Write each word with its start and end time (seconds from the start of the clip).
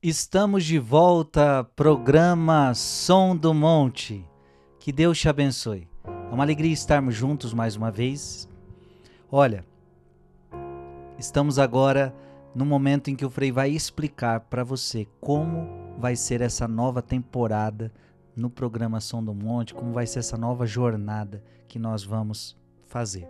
Estamos 0.00 0.64
de 0.64 0.78
volta, 0.78 1.64
programa 1.74 2.72
Som 2.72 3.36
do 3.36 3.52
Monte. 3.52 4.24
Que 4.78 4.92
Deus 4.92 5.18
te 5.18 5.28
abençoe. 5.28 5.88
É 6.04 6.32
uma 6.32 6.44
alegria 6.44 6.72
estarmos 6.72 7.16
juntos 7.16 7.52
mais 7.52 7.74
uma 7.74 7.90
vez. 7.90 8.48
Olha, 9.28 9.64
estamos 11.18 11.58
agora 11.58 12.14
no 12.54 12.64
momento 12.64 13.10
em 13.10 13.16
que 13.16 13.24
o 13.24 13.30
Frei 13.30 13.50
vai 13.50 13.70
explicar 13.70 14.38
para 14.42 14.62
você 14.62 15.04
como 15.20 15.68
vai 15.98 16.14
ser 16.14 16.42
essa 16.42 16.68
nova 16.68 17.02
temporada 17.02 17.92
no 18.36 18.48
programa 18.48 19.00
Som 19.00 19.24
do 19.24 19.34
Monte, 19.34 19.74
como 19.74 19.92
vai 19.92 20.06
ser 20.06 20.20
essa 20.20 20.36
nova 20.36 20.64
jornada 20.64 21.42
que 21.66 21.76
nós 21.76 22.04
vamos 22.04 22.56
fazer. 22.86 23.28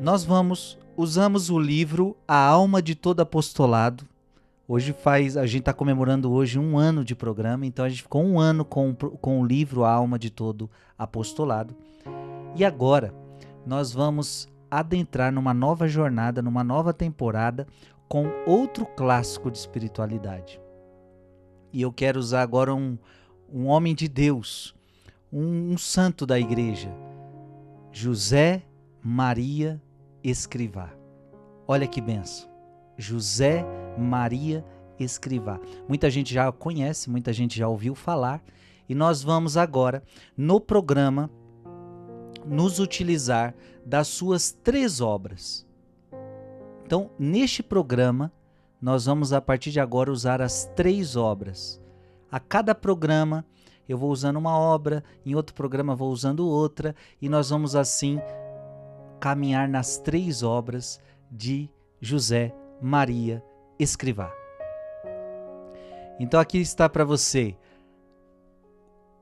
Nós 0.00 0.24
vamos, 0.24 0.76
usamos 0.96 1.48
o 1.48 1.60
livro 1.60 2.16
A 2.26 2.44
Alma 2.44 2.82
de 2.82 2.96
Todo 2.96 3.20
Apostolado. 3.20 4.09
Hoje 4.72 4.92
faz, 4.92 5.36
a 5.36 5.46
gente 5.46 5.62
está 5.62 5.72
comemorando 5.72 6.30
hoje 6.30 6.56
um 6.56 6.78
ano 6.78 7.04
de 7.04 7.16
programa, 7.16 7.66
então 7.66 7.84
a 7.84 7.88
gente 7.88 8.04
ficou 8.04 8.22
um 8.22 8.38
ano 8.38 8.64
com, 8.64 8.94
com 8.94 9.40
o 9.40 9.44
livro 9.44 9.82
A 9.82 9.90
Alma 9.90 10.16
de 10.16 10.30
Todo 10.30 10.70
Apostolado. 10.96 11.74
E 12.54 12.64
agora 12.64 13.12
nós 13.66 13.92
vamos 13.92 14.48
adentrar 14.70 15.32
numa 15.32 15.52
nova 15.52 15.88
jornada, 15.88 16.40
numa 16.40 16.62
nova 16.62 16.92
temporada 16.92 17.66
com 18.08 18.28
outro 18.46 18.86
clássico 18.86 19.50
de 19.50 19.58
espiritualidade. 19.58 20.60
E 21.72 21.82
eu 21.82 21.92
quero 21.92 22.20
usar 22.20 22.42
agora 22.42 22.72
um, 22.72 22.96
um 23.52 23.66
homem 23.66 23.92
de 23.92 24.06
Deus, 24.06 24.72
um, 25.32 25.72
um 25.72 25.76
santo 25.76 26.24
da 26.24 26.38
igreja, 26.38 26.94
José 27.90 28.62
Maria 29.02 29.82
Escrivá. 30.22 30.90
Olha 31.66 31.88
que 31.88 32.00
benção. 32.00 32.48
José 32.96 33.62
Maria 33.62 33.79
Escrivá. 34.98 35.58
Muita 35.88 36.10
gente 36.10 36.32
já 36.32 36.50
conhece, 36.52 37.08
muita 37.08 37.32
gente 37.32 37.58
já 37.58 37.66
ouviu 37.68 37.94
falar, 37.94 38.42
e 38.88 38.94
nós 38.94 39.22
vamos 39.22 39.56
agora, 39.56 40.02
no 40.36 40.60
programa, 40.60 41.30
nos 42.44 42.78
utilizar 42.78 43.54
das 43.84 44.08
suas 44.08 44.52
três 44.52 45.00
obras. 45.00 45.66
Então, 46.84 47.10
neste 47.18 47.62
programa, 47.62 48.32
nós 48.80 49.06
vamos 49.06 49.32
a 49.32 49.40
partir 49.40 49.70
de 49.70 49.80
agora 49.80 50.10
usar 50.10 50.42
as 50.42 50.64
três 50.74 51.16
obras. 51.16 51.80
A 52.30 52.40
cada 52.40 52.74
programa, 52.74 53.44
eu 53.88 53.96
vou 53.96 54.10
usando 54.10 54.36
uma 54.36 54.58
obra, 54.58 55.04
em 55.24 55.34
outro 55.34 55.54
programa 55.54 55.94
vou 55.94 56.10
usando 56.10 56.46
outra, 56.46 56.94
e 57.20 57.28
nós 57.28 57.50
vamos 57.50 57.76
assim 57.76 58.20
caminhar 59.18 59.68
nas 59.68 59.98
três 59.98 60.42
obras 60.42 61.00
de 61.30 61.70
José 62.00 62.54
Maria 62.80 63.42
Escrivá. 63.82 64.30
Então 66.18 66.38
aqui 66.38 66.58
está 66.58 66.86
para 66.86 67.02
você 67.02 67.56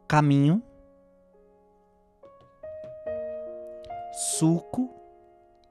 caminho, 0.09 0.61
suco, 4.12 4.91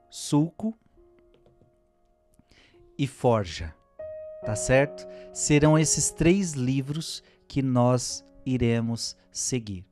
suco 0.08 0.74
e 2.96 3.06
forja. 3.06 3.74
Tá 4.44 4.56
certo? 4.56 5.06
Serão 5.34 5.78
esses 5.78 6.10
três 6.10 6.52
livros 6.52 7.22
que 7.46 7.60
nós 7.60 8.24
iremos 8.46 9.14
seguir. 9.30 9.84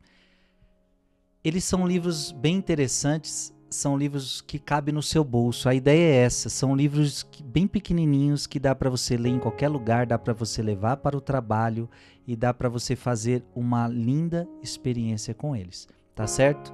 Eles 1.44 1.64
são 1.64 1.86
livros 1.86 2.32
bem 2.32 2.56
interessantes 2.56 3.52
são 3.68 3.96
livros 3.96 4.40
que 4.40 4.58
cabem 4.58 4.94
no 4.94 5.02
seu 5.02 5.24
bolso. 5.24 5.68
A 5.68 5.74
ideia 5.74 6.14
é 6.14 6.24
essa. 6.24 6.48
São 6.48 6.74
livros 6.74 7.22
que, 7.22 7.42
bem 7.42 7.66
pequenininhos 7.66 8.46
que 8.46 8.60
dá 8.60 8.74
para 8.74 8.88
você 8.88 9.16
ler 9.16 9.30
em 9.30 9.38
qualquer 9.38 9.68
lugar, 9.68 10.06
dá 10.06 10.18
para 10.18 10.32
você 10.32 10.62
levar 10.62 10.98
para 10.98 11.16
o 11.16 11.20
trabalho 11.20 11.88
e 12.26 12.36
dá 12.36 12.54
para 12.54 12.68
você 12.68 12.94
fazer 12.94 13.44
uma 13.54 13.88
linda 13.88 14.48
experiência 14.62 15.34
com 15.34 15.54
eles. 15.54 15.88
Tá 16.14 16.26
certo? 16.26 16.72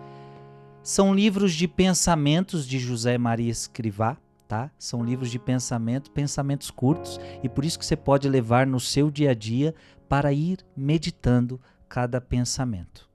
São 0.83 1.15
livros 1.15 1.55
de 1.55 1.67
pensamentos 1.67 2.67
de 2.67 2.79
José 2.79 3.17
Maria 3.17 3.51
Escrivá, 3.51 4.17
tá? 4.47 4.71
São 4.79 5.05
livros 5.05 5.31
de 5.31 5.39
pensamento, 5.39 6.11
pensamentos 6.11 6.71
curtos 6.71 7.21
e 7.43 7.49
por 7.49 7.65
isso 7.65 7.79
que 7.79 7.87
você 7.87 7.97
pode 7.97 8.29
levar 8.29 8.67
no 8.67 8.81
seu 8.81 9.11
dia 9.11 9.31
a 9.31 9.35
dia 9.35 9.75
para 10.09 10.33
ir 10.33 10.59
meditando 10.77 11.61
cada 11.89 12.21
pensamento. 12.21 13.09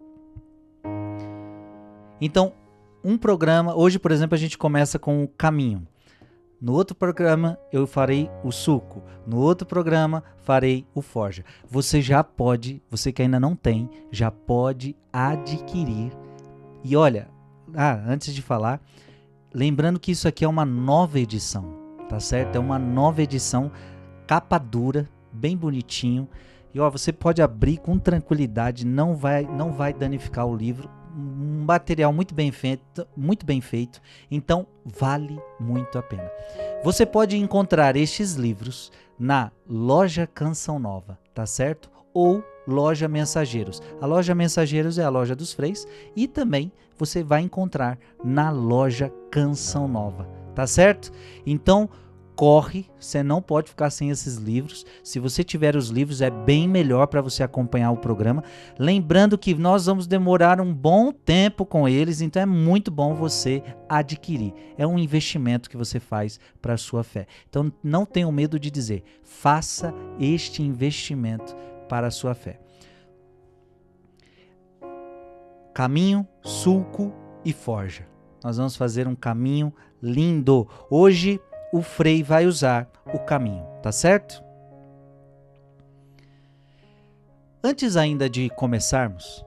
Então, 2.20 2.54
um 3.08 3.18
programa. 3.18 3.74
Hoje, 3.74 3.98
por 3.98 4.12
exemplo, 4.12 4.36
a 4.36 4.38
gente 4.38 4.58
começa 4.58 5.00
com 5.00 5.24
o 5.24 5.30
caminho. 5.30 5.88
No 6.60 6.74
outro 6.74 6.94
programa 6.94 7.58
eu 7.72 7.88
farei 7.88 8.30
o 8.44 8.52
suco. 8.52 9.02
No 9.26 9.38
outro 9.38 9.66
programa 9.66 10.22
farei 10.44 10.86
o 10.94 11.02
forja. 11.02 11.46
Você 11.70 12.02
já 12.02 12.22
pode, 12.22 12.82
você 12.90 13.14
que 13.14 13.22
ainda 13.22 13.40
não 13.40 13.56
tem, 13.56 13.90
já 14.12 14.30
pode 14.30 14.94
adquirir. 15.14 16.12
E 16.84 16.98
olha, 16.98 17.30
ah, 17.74 17.98
antes 18.06 18.36
de 18.36 18.42
falar, 18.42 18.82
lembrando 19.54 20.02
que 20.02 20.12
isso 20.12 20.28
aqui 20.28 20.44
é 20.44 20.48
uma 20.48 20.66
nova 20.66 21.18
edição, 21.18 21.78
tá 22.10 22.20
certo? 22.20 22.58
É 22.58 22.60
uma 22.60 22.78
nova 22.78 23.22
edição, 23.22 23.72
capa 24.28 24.58
dura, 24.58 25.08
bem 25.32 25.56
bonitinho. 25.56 26.28
E 26.74 26.80
ó, 26.82 26.90
você 26.90 27.14
pode 27.14 27.42
abrir 27.42 27.78
com 27.78 27.98
tranquilidade, 27.98 28.86
não 28.86 29.16
vai, 29.16 29.44
não 29.46 29.72
vai 29.72 29.94
danificar 29.94 30.46
o 30.46 30.56
livro 30.56 30.90
um 31.18 31.66
material 31.66 32.14
muito 32.14 32.36
bem 32.36 32.52
feito, 32.52 33.08
muito 33.16 33.46
bem 33.46 33.60
feito, 33.60 34.00
então 34.30 34.68
vale 34.86 35.42
muito 35.60 35.98
a 35.98 36.04
pena. 36.04 36.30
Você 36.84 37.06
pode 37.06 37.36
encontrar 37.36 37.96
estes 37.96 38.36
livros 38.36 38.92
na 39.18 39.52
loja 39.68 40.28
Canção 40.28 40.78
Nova, 40.78 41.18
tá 41.34 41.46
certo? 41.46 41.90
Ou 42.14 42.44
loja 42.68 43.08
Mensageiros. 43.08 43.82
A 44.00 44.06
loja 44.06 44.36
Mensageiros 44.36 45.00
é 45.00 45.04
a 45.04 45.10
loja 45.10 45.36
dos 45.36 45.54
freis 45.54 45.88
e 46.16 46.28
também 46.28 46.72
você 46.98 47.24
vai 47.24 47.42
encontrar 47.42 47.98
na 48.24 48.52
loja 48.52 49.12
Canção 49.32 49.88
Nova, 49.88 50.28
tá 50.54 50.68
certo? 50.68 51.12
Então 51.46 51.90
corre, 52.38 52.86
você 53.00 53.24
não 53.24 53.42
pode 53.42 53.72
ficar 53.72 53.90
sem 53.90 54.12
esses 54.12 54.36
livros. 54.36 54.86
Se 55.04 55.20
você 55.20 55.44
tiver 55.44 55.76
os 55.76 55.90
livros, 55.90 56.22
é 56.22 56.30
bem 56.30 56.68
melhor 56.68 57.08
para 57.08 57.20
você 57.20 57.42
acompanhar 57.42 57.90
o 57.90 57.98
programa. 57.98 58.44
Lembrando 58.78 59.40
que 59.40 59.56
nós 59.56 59.88
vamos 59.88 60.06
demorar 60.06 60.62
um 60.62 60.72
bom 60.72 61.12
tempo 61.12 61.66
com 61.66 61.90
eles, 61.90 62.22
então 62.22 62.40
é 62.40 62.46
muito 62.46 62.92
bom 62.92 63.16
você 63.16 63.64
adquirir. 63.90 64.54
É 64.78 64.86
um 64.86 65.00
investimento 65.00 65.68
que 65.68 65.76
você 65.76 66.00
faz 66.00 66.40
para 66.62 66.76
a 66.76 66.78
sua 66.78 67.04
fé. 67.04 67.26
Então 67.50 67.74
não 67.84 68.06
tenha 68.06 68.32
medo 68.32 68.60
de 68.60 68.70
dizer, 68.70 69.04
faça 69.24 69.92
este 70.20 70.62
investimento 70.62 71.56
para 71.90 72.06
a 72.06 72.12
sua 72.12 72.36
fé. 72.36 72.60
Caminho, 75.74 76.28
sulco 76.44 77.12
e 77.44 77.52
forja. 77.52 78.08
Nós 78.44 78.58
vamos 78.58 78.76
fazer 78.76 79.08
um 79.08 79.16
caminho 79.16 79.74
lindo. 80.02 80.68
Hoje 80.90 81.40
o 81.72 81.82
Frei 81.82 82.24
vai 82.24 82.46
usar 82.46 82.90
o 83.14 83.20
caminho, 83.20 83.66
tá 83.82 83.92
certo? 83.92 84.44
Antes 87.64 87.98
ainda 87.98 88.30
de 88.30 88.50
começarmos, 88.52 89.46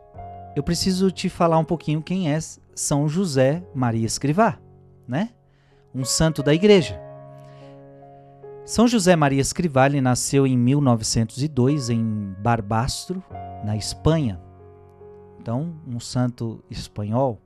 eu 0.55 0.63
preciso 0.63 1.11
te 1.11 1.29
falar 1.29 1.59
um 1.59 1.65
pouquinho 1.65 2.03
quem 2.03 2.33
é 2.33 2.39
São 2.75 3.09
José 3.09 3.63
Maria 3.75 4.05
Escrivá, 4.05 4.59
né? 5.07 5.31
Um 5.95 6.05
santo 6.05 6.43
da 6.43 6.53
igreja. 6.53 7.01
São 8.65 8.87
José 8.87 9.17
Maria 9.17 9.41
Escrivá 9.41 9.87
ele 9.87 10.01
nasceu 10.01 10.47
em 10.47 10.57
1902 10.57 11.91
em 11.91 12.35
Barbastro, 12.39 13.23
na 13.65 13.77
Espanha. 13.77 14.41
Então, 15.41 15.75
um 15.87 15.99
santo 15.99 16.63
espanhol. 16.71 17.41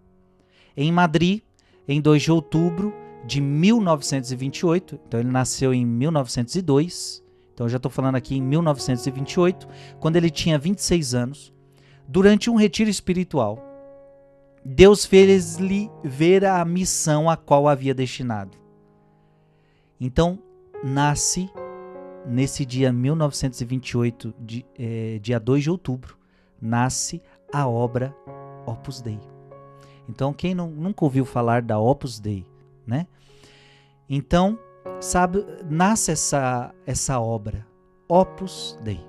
Em 0.76 0.90
Madrid, 0.90 1.42
em 1.86 2.00
2 2.00 2.22
de 2.22 2.32
outubro 2.32 2.92
de 3.26 3.40
1928, 3.40 5.00
então 5.06 5.20
ele 5.20 5.30
nasceu 5.30 5.72
em 5.72 5.84
1902, 5.84 7.24
então 7.52 7.68
já 7.68 7.76
estou 7.76 7.90
falando 7.90 8.16
aqui 8.16 8.36
em 8.36 8.42
1928, 8.42 9.68
quando 10.00 10.16
ele 10.16 10.30
tinha 10.30 10.58
26 10.58 11.14
anos, 11.14 11.52
durante 12.06 12.50
um 12.50 12.56
retiro 12.56 12.90
espiritual, 12.90 13.58
Deus 14.64 15.04
fez-lhe 15.04 15.90
ver 16.02 16.44
a 16.44 16.64
missão 16.64 17.28
a 17.28 17.36
qual 17.36 17.68
havia 17.68 17.94
destinado. 17.94 18.56
Então, 20.00 20.38
nasce 20.82 21.50
nesse 22.26 22.64
dia 22.64 22.92
1928, 22.92 24.34
de, 24.40 24.66
é, 24.78 25.18
dia 25.20 25.38
2 25.38 25.64
de 25.64 25.70
outubro, 25.70 26.16
nasce 26.60 27.22
a 27.52 27.68
obra 27.68 28.14
Opus 28.66 29.00
Dei. 29.00 29.20
Então, 30.08 30.32
quem 30.32 30.54
não, 30.54 30.70
nunca 30.70 31.04
ouviu 31.04 31.24
falar 31.24 31.62
da 31.62 31.78
Opus 31.78 32.18
Dei, 32.18 32.46
né? 32.86 33.06
Então, 34.08 34.58
sabe, 35.00 35.44
nasce 35.68 36.12
essa 36.12 36.74
essa 36.86 37.18
obra, 37.20 37.66
Opus 38.08 38.78
Dei. 38.82 39.00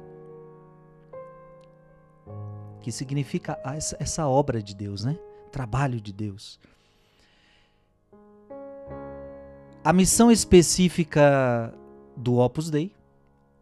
Que 2.82 2.92
significa 2.92 3.60
essa, 3.66 3.98
essa 4.00 4.28
obra 4.28 4.62
de 4.62 4.76
Deus, 4.76 5.04
né? 5.04 5.18
Trabalho 5.52 6.00
de 6.00 6.14
Deus. 6.14 6.60
A 9.84 9.94
missão 9.94 10.32
específica 10.32 11.74
do 12.16 12.38
Opus 12.38 12.70
Dei 12.70 12.92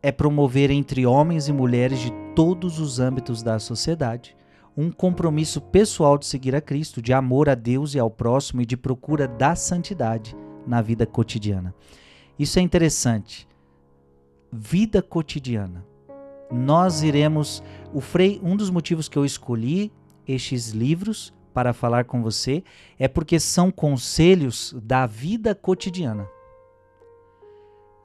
é 0.02 0.12
promover 0.12 0.70
entre 0.70 1.06
homens 1.06 1.48
e 1.48 1.54
mulheres 1.54 2.00
de 2.00 2.12
todos 2.36 2.80
os 2.80 3.00
âmbitos 3.00 3.42
da 3.42 3.60
sociedade 3.60 4.36
um 4.76 4.92
compromisso 4.92 5.62
pessoal 5.62 6.18
de 6.18 6.26
seguir 6.26 6.56
a 6.56 6.62
Cristo, 6.62 7.02
de 7.02 7.14
amor 7.14 7.48
a 7.48 7.54
Deus 7.54 7.94
e 7.94 8.00
ao 8.00 8.10
próximo 8.10 8.62
e 8.62 8.66
de 8.66 8.76
procura 8.76 9.28
da 9.28 9.56
santidade 9.56 10.36
na 10.66 10.82
vida 10.82 11.06
cotidiana. 11.06 11.74
Isso 12.38 12.60
é 12.60 12.62
interessante. 12.62 13.48
Vida 14.52 15.02
cotidiana. 15.02 15.86
Nós 16.52 17.02
iremos. 17.02 17.64
O 17.94 18.02
Frei, 18.02 18.40
um 18.44 18.56
dos 18.56 18.70
motivos 18.70 19.08
que 19.08 19.18
eu 19.18 19.26
escolhi 19.26 19.92
estes 20.28 20.70
livros 20.70 21.34
para 21.54 21.74
falar 21.74 22.06
com 22.06 22.22
você 22.22 22.64
é 22.98 23.08
porque 23.08 23.40
são 23.40 23.72
conselhos 23.72 24.76
da 24.84 25.06
vida 25.06 25.54
cotidiana. 25.54 26.28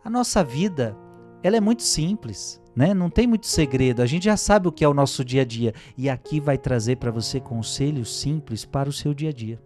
A 0.05 0.10
nossa 0.10 0.44
vida, 0.44 0.96
ela 1.43 1.56
é 1.56 1.60
muito 1.60 1.82
simples, 1.82 2.60
né? 2.76 2.93
Não 2.94 3.10
tem 3.10 3.26
muito 3.26 3.46
segredo. 3.46 4.02
A 4.02 4.06
gente 4.06 4.25
já 4.25 4.37
sabe 4.37 4.69
o 4.69 4.72
que 4.72 4.84
é 4.84 4.88
o 4.88 4.94
nosso 4.94 5.25
dia 5.25 5.43
a 5.43 5.44
dia 5.44 5.75
e 5.96 6.08
aqui 6.08 6.40
vai 6.40 6.58
trazer 6.58 6.96
para 6.96 7.10
você 7.10 7.40
conselhos 7.40 8.20
simples 8.20 8.64
para 8.64 8.88
o 8.88 8.93
seu 8.93 9.14
dia 9.14 9.31
a 9.31 9.32
dia. 9.32 9.60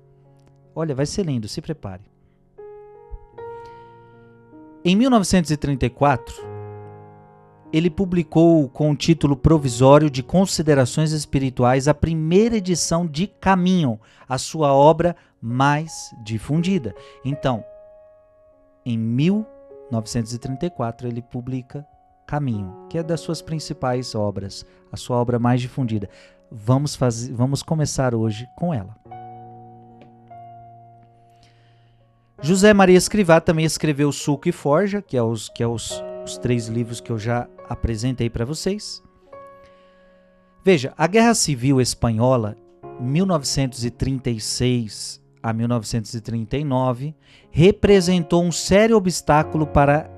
Olha, 0.75 0.95
vai 0.95 1.07
ser 1.07 1.27
lindo, 1.27 1.49
se 1.49 1.61
prepare. 1.61 2.12
Em 4.85 4.97
1934, 4.97 6.35
ele 7.73 7.89
publicou 7.89 8.69
com 8.69 8.91
o 8.91 8.97
título 8.97 9.37
provisório 9.37 10.11
de 10.11 10.25
Considerações 10.25 11.13
Espirituais 11.13 11.87
a 11.87 11.95
primeira 11.95 12.57
edição 12.57 13.07
de 13.07 13.29
Caminho, 13.29 14.01
a 14.29 14.39
sua 14.39 14.75
obra 14.75 15.15
mais 15.41 16.11
difundida. 16.25 16.97
Então, 17.25 17.65
em 18.85 18.99
1934, 18.99 21.07
ele 21.07 21.23
publica 21.23 21.87
Caminho, 22.27 22.89
que 22.91 22.99
é 22.99 23.05
das 23.05 23.21
suas 23.21 23.41
principais 23.41 24.17
obras, 24.17 24.67
a 24.91 24.97
sua 24.97 25.17
obra 25.17 25.39
mais 25.39 25.61
difundida. 25.61 26.09
Vamos, 26.51 26.97
fazer, 26.97 27.33
vamos 27.33 27.63
começar 27.63 28.17
hoje 28.17 28.49
com 28.57 28.75
ela. 28.75 28.97
José 32.45 32.75
Maria 32.75 32.99
Escrivá 32.99 33.41
também 33.41 33.65
escreveu 33.65 34.11
Suco 34.11 34.49
e 34.49 34.53
Forja, 34.53 35.01
que 35.01 35.17
é 35.17 35.23
os, 35.23 35.49
que 35.49 35.63
é 35.63 35.67
os, 35.67 36.03
os 36.25 36.37
três 36.37 36.67
livros 36.67 37.01
que 37.01 37.13
eu 37.13 37.17
já 37.17 37.49
apresentei 37.69 38.29
para 38.29 38.45
vocês. 38.45 39.01
Veja, 40.65 40.93
a 40.99 41.07
Guerra 41.07 41.35
Civil 41.35 41.81
Espanhola, 41.81 42.57
1936 42.99 45.23
a 45.41 45.53
1939, 45.53 47.15
representou 47.49 48.43
um 48.43 48.51
sério 48.51 48.97
obstáculo 48.97 49.65
para 49.65 50.01
a 50.01 50.11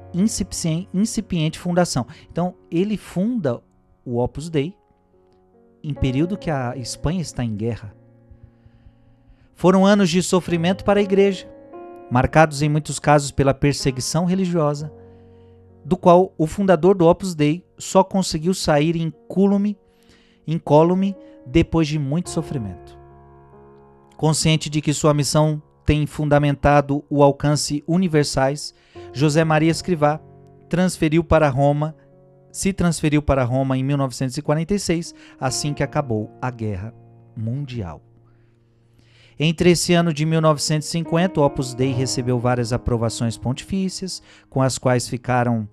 incipiente, 0.95 1.59
fundação. 1.59 2.07
Então, 2.33 2.55
ele 2.71 2.97
funda 2.97 3.61
o 4.03 4.19
Opus 4.19 4.49
Dei 4.49 4.75
em 5.83 5.93
período 5.93 6.39
que 6.39 6.51
a 6.51 6.75
Espanha 6.75 7.21
está 7.21 7.45
em 7.45 7.55
guerra. 7.55 7.95
Foram 9.55 9.85
anos 9.85 10.09
de 10.09 10.23
sofrimento 10.23 10.85
para 10.85 11.01
a 11.01 11.03
igreja 11.03 11.53
marcados 12.15 12.63
em 12.63 12.69
muitos 12.69 13.01
casos 13.01 13.33
pela 13.33 13.53
perseguição 13.53 14.25
religiosa, 14.25 14.93
do 15.85 15.97
qual 15.97 16.33
o 16.39 16.47
fundador 16.47 16.97
do 16.97 17.09
Opus 17.09 17.35
Dei 17.35 17.67
só 17.77 18.05
conseguiu 18.05 18.55
sair 18.55 18.95
incólume, 18.95 19.77
incólume 20.47 21.17
depois 21.45 21.89
de 21.89 21.99
muito 21.99 22.31
sofrimento. 22.31 22.97
Consciente 24.17 24.71
de 24.71 24.81
que 24.81 24.95
sua 24.95 25.13
missão 25.13 25.61
tem 25.85 26.07
fundamentado 26.07 27.05
o 27.11 27.21
alcance 27.21 27.83
universais, 27.85 28.73
José 29.13 29.43
Maria 29.43 29.73
Escrivá 29.73 30.21
transferiu 30.69 31.25
para 31.25 31.49
Roma, 31.49 31.97
se 32.53 32.73
transferiu 32.73 33.23
para 33.23 33.43
Roma 33.43 33.77
em 33.77 33.83
1946, 33.83 35.13
assim 35.41 35.75
que 35.75 35.83
acabou 35.83 36.31
a 36.41 36.49
Guerra 36.49 36.95
Mundial. 37.37 38.14
Entre 39.39 39.71
esse 39.71 39.93
ano 39.95 40.13
de 40.13 40.25
1950, 40.25 41.41
o 41.41 41.45
Opus 41.45 41.75
Dei 41.75 41.93
recebeu 41.93 42.39
várias 42.39 42.73
aprovações 42.73 43.37
pontifícias, 43.37 44.23
com 44.49 44.63
as 44.63 44.79
quais 44.79 45.09
ficaram 45.09 45.69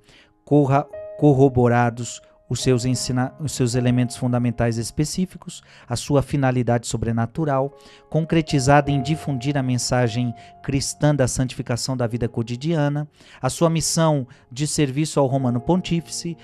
corroborados 1.17 2.21
os 2.51 2.61
seus, 2.61 2.83
ensina 2.83 3.33
os 3.39 3.53
seus 3.53 3.75
elementos 3.75 4.17
fundamentais 4.17 4.77
específicos, 4.77 5.63
a 5.87 5.95
sua 5.95 6.21
finalidade 6.21 6.85
sobrenatural, 6.85 7.73
concretizada 8.09 8.91
em 8.91 9.01
difundir 9.01 9.57
a 9.57 9.63
mensagem 9.63 10.35
cristã 10.61 11.15
da 11.15 11.29
santificação 11.29 11.95
da 11.95 12.05
vida 12.05 12.27
cotidiana, 12.27 13.07
a 13.41 13.49
sua 13.49 13.69
missão 13.69 14.27
de 14.51 14.67
serviço 14.67 15.17
ao 15.17 15.27
Romano 15.27 15.61
Pontífice, 15.61 16.35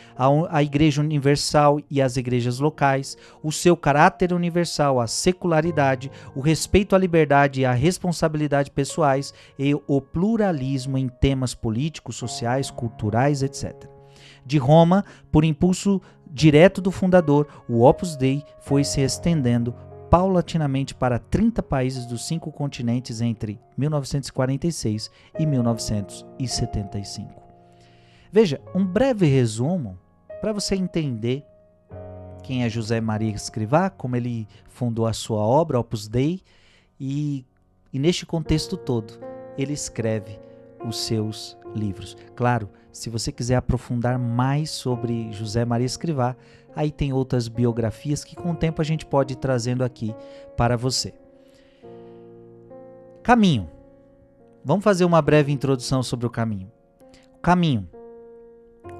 à 0.50 0.64
Igreja 0.64 1.02
Universal 1.02 1.82
e 1.92 2.02
às 2.02 2.16
igrejas 2.16 2.60
locais, 2.60 3.18
o 3.44 3.52
seu 3.52 3.76
caráter 3.76 4.32
universal, 4.32 5.02
a 5.02 5.08
secularidade, 5.08 6.10
o 6.34 6.40
respeito 6.40 6.96
à 6.96 6.98
liberdade 6.98 7.60
e 7.60 7.66
à 7.66 7.74
responsabilidade 7.74 8.72
pessoais 8.72 9.34
e 9.60 9.76
o 9.76 10.00
pluralismo 10.00 10.98
em 10.98 11.10
temas 11.10 11.54
políticos, 11.54 12.16
sociais, 12.16 12.72
culturais, 12.72 13.44
etc 13.44 13.97
de 14.48 14.58
Roma, 14.58 15.06
por 15.32 15.44
impulso 15.44 16.02
direto 16.26 16.82
do 16.82 16.90
fundador, 16.92 17.48
o 17.68 17.84
Opus 17.84 18.16
Dei 18.16 18.44
foi 18.62 18.84
se 18.84 19.02
estendendo 19.02 19.76
paulatinamente 20.10 20.96
para 20.96 21.20
30 21.20 21.62
países 21.62 22.06
dos 22.06 22.26
cinco 22.26 22.50
continentes 22.52 23.20
entre 23.20 23.60
1946 23.78 25.12
e 25.38 25.46
1975. 25.46 27.44
Veja, 28.32 28.62
um 28.74 28.86
breve 28.86 29.26
resumo 29.26 30.00
para 30.40 30.54
você 30.54 30.76
entender 30.76 31.46
quem 32.44 32.64
é 32.64 32.70
José 32.70 33.02
Maria 33.02 33.34
Escrivá, 33.34 33.90
como 33.90 34.16
ele 34.16 34.48
fundou 34.70 35.06
a 35.06 35.14
sua 35.14 35.40
obra 35.40 35.78
Opus 35.80 36.08
Dei 36.08 36.42
e, 37.00 37.46
e 37.92 38.00
neste 38.00 38.26
contexto 38.26 38.78
todo 38.78 39.14
ele 39.58 39.74
escreve 39.74 40.40
os 40.86 41.00
seus 41.00 41.58
livros. 41.76 42.16
Claro, 42.36 42.70
se 42.92 43.10
você 43.10 43.32
quiser 43.32 43.56
aprofundar 43.56 44.18
mais 44.18 44.70
sobre 44.70 45.32
José 45.32 45.64
Maria 45.66 45.86
Escrivá, 45.86 46.36
aí 46.76 46.92
tem 46.92 47.14
outras 47.14 47.48
biografias 47.48 48.24
que 48.24 48.36
com 48.36 48.52
o 48.52 48.56
tempo 48.56 48.82
a 48.82 48.86
gente 48.86 49.06
pode 49.06 49.34
ir 49.34 49.38
trazendo 49.38 49.84
aqui 49.84 50.16
para 50.56 50.76
você. 50.76 51.14
Caminho. 53.24 53.70
Vamos 54.64 54.84
fazer 54.84 55.06
uma 55.06 55.22
breve 55.22 55.52
introdução 55.52 56.02
sobre 56.04 56.26
o 56.26 56.30
caminho. 56.30 56.72
O 57.36 57.40
caminho. 57.40 57.88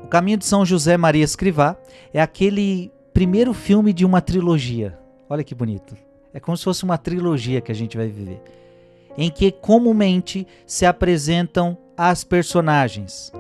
O 0.04 0.08
Caminho 0.08 0.38
de 0.38 0.46
São 0.46 0.66
José 0.66 0.96
Maria 0.96 1.24
Escrivá 1.24 1.76
é 2.14 2.22
aquele 2.22 2.92
primeiro 3.14 3.54
filme 3.54 3.92
de 3.92 4.06
uma 4.06 4.22
trilogia. 4.22 4.98
Olha 5.30 5.44
que 5.44 5.54
bonito. 5.54 5.98
É 6.34 6.40
como 6.40 6.56
se 6.56 6.64
fosse 6.64 6.84
uma 6.84 6.98
trilogia 6.98 7.60
que 7.60 7.72
a 7.72 7.76
gente 7.76 7.98
vai 7.98 8.08
viver, 8.08 8.42
em 9.18 9.32
que 9.32 9.52
comumente 9.52 10.46
se 10.66 10.86
apresentam 10.86 11.78
as 11.98 12.24
personagens, 12.24 13.32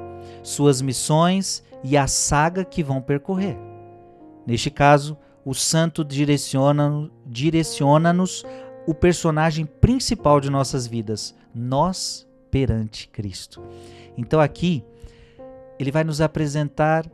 suas 0.41 0.81
missões 0.81 1.63
e 1.83 1.95
a 1.95 2.07
saga 2.07 2.65
que 2.65 2.81
vão 2.81 3.01
percorrer. 3.01 3.57
Neste 4.45 4.71
caso, 4.71 5.17
o 5.45 5.53
santo 5.53 6.03
direciona-nos 6.03 7.11
direciona 7.25 8.13
o 8.87 8.93
personagem 8.93 9.65
principal 9.65 10.39
de 10.39 10.49
nossas 10.49 10.87
vidas, 10.87 11.35
nós 11.53 12.27
perante 12.49 13.07
Cristo. 13.09 13.61
Então 14.17 14.39
aqui 14.39 14.83
ele 15.77 15.91
vai 15.91 16.03
nos 16.03 16.21
apresentar 16.21 17.05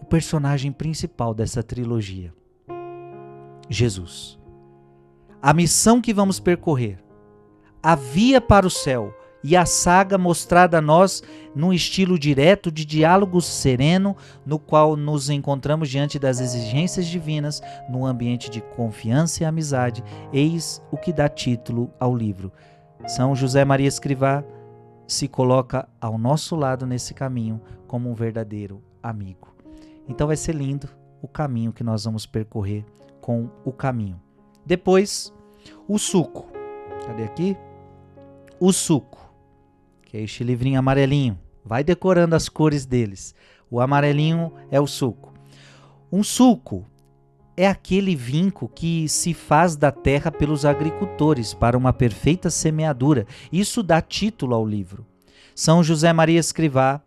o 0.00 0.04
personagem 0.06 0.72
principal 0.72 1.34
dessa 1.34 1.62
trilogia, 1.62 2.32
Jesus. 3.68 4.38
A 5.42 5.52
missão 5.52 6.00
que 6.00 6.14
vamos 6.14 6.40
percorrer, 6.40 7.03
a 7.84 7.94
via 7.94 8.40
para 8.40 8.66
o 8.66 8.70
céu, 8.70 9.14
e 9.42 9.54
a 9.54 9.66
saga 9.66 10.16
mostrada 10.16 10.78
a 10.78 10.80
nós 10.80 11.22
num 11.54 11.70
estilo 11.70 12.18
direto 12.18 12.72
de 12.72 12.82
diálogo 12.86 13.42
sereno, 13.42 14.16
no 14.46 14.58
qual 14.58 14.96
nos 14.96 15.28
encontramos 15.28 15.90
diante 15.90 16.18
das 16.18 16.40
exigências 16.40 17.06
divinas, 17.06 17.60
num 17.90 18.06
ambiente 18.06 18.48
de 18.48 18.62
confiança 18.62 19.42
e 19.42 19.46
amizade. 19.46 20.02
Eis 20.32 20.82
o 20.90 20.96
que 20.96 21.12
dá 21.12 21.28
título 21.28 21.92
ao 22.00 22.16
livro. 22.16 22.50
São 23.06 23.36
José 23.36 23.66
Maria 23.66 23.86
Escrivá 23.86 24.42
se 25.06 25.28
coloca 25.28 25.86
ao 26.00 26.16
nosso 26.16 26.56
lado 26.56 26.86
nesse 26.86 27.12
caminho 27.12 27.60
como 27.86 28.10
um 28.10 28.14
verdadeiro 28.14 28.82
amigo. 29.02 29.54
Então 30.08 30.26
vai 30.26 30.38
ser 30.38 30.54
lindo 30.54 30.88
o 31.20 31.28
caminho 31.28 31.70
que 31.70 31.84
nós 31.84 32.04
vamos 32.04 32.24
percorrer 32.24 32.82
com 33.20 33.50
o 33.62 33.72
caminho. 33.72 34.18
Depois, 34.64 35.34
o 35.86 35.98
suco. 35.98 36.46
Cadê 37.06 37.24
aqui? 37.24 37.54
O 38.60 38.72
suco 38.72 39.24
que 40.14 40.18
é 40.18 40.22
este 40.22 40.44
livrinho 40.44 40.78
amarelinho. 40.78 41.36
Vai 41.64 41.82
decorando 41.82 42.36
as 42.36 42.48
cores 42.48 42.86
deles. 42.86 43.34
O 43.68 43.80
amarelinho 43.80 44.52
é 44.70 44.80
o 44.80 44.86
suco. 44.86 45.34
Um 46.12 46.22
suco 46.22 46.86
é 47.56 47.66
aquele 47.66 48.14
vinco 48.14 48.70
que 48.72 49.08
se 49.08 49.34
faz 49.34 49.74
da 49.74 49.90
terra 49.90 50.30
pelos 50.30 50.64
agricultores 50.64 51.52
para 51.52 51.76
uma 51.76 51.92
perfeita 51.92 52.48
semeadura. 52.48 53.26
Isso 53.50 53.82
dá 53.82 54.00
título 54.00 54.54
ao 54.54 54.64
livro. 54.64 55.04
São 55.52 55.82
José 55.82 56.12
Maria 56.12 56.38
Escrivá 56.38 57.02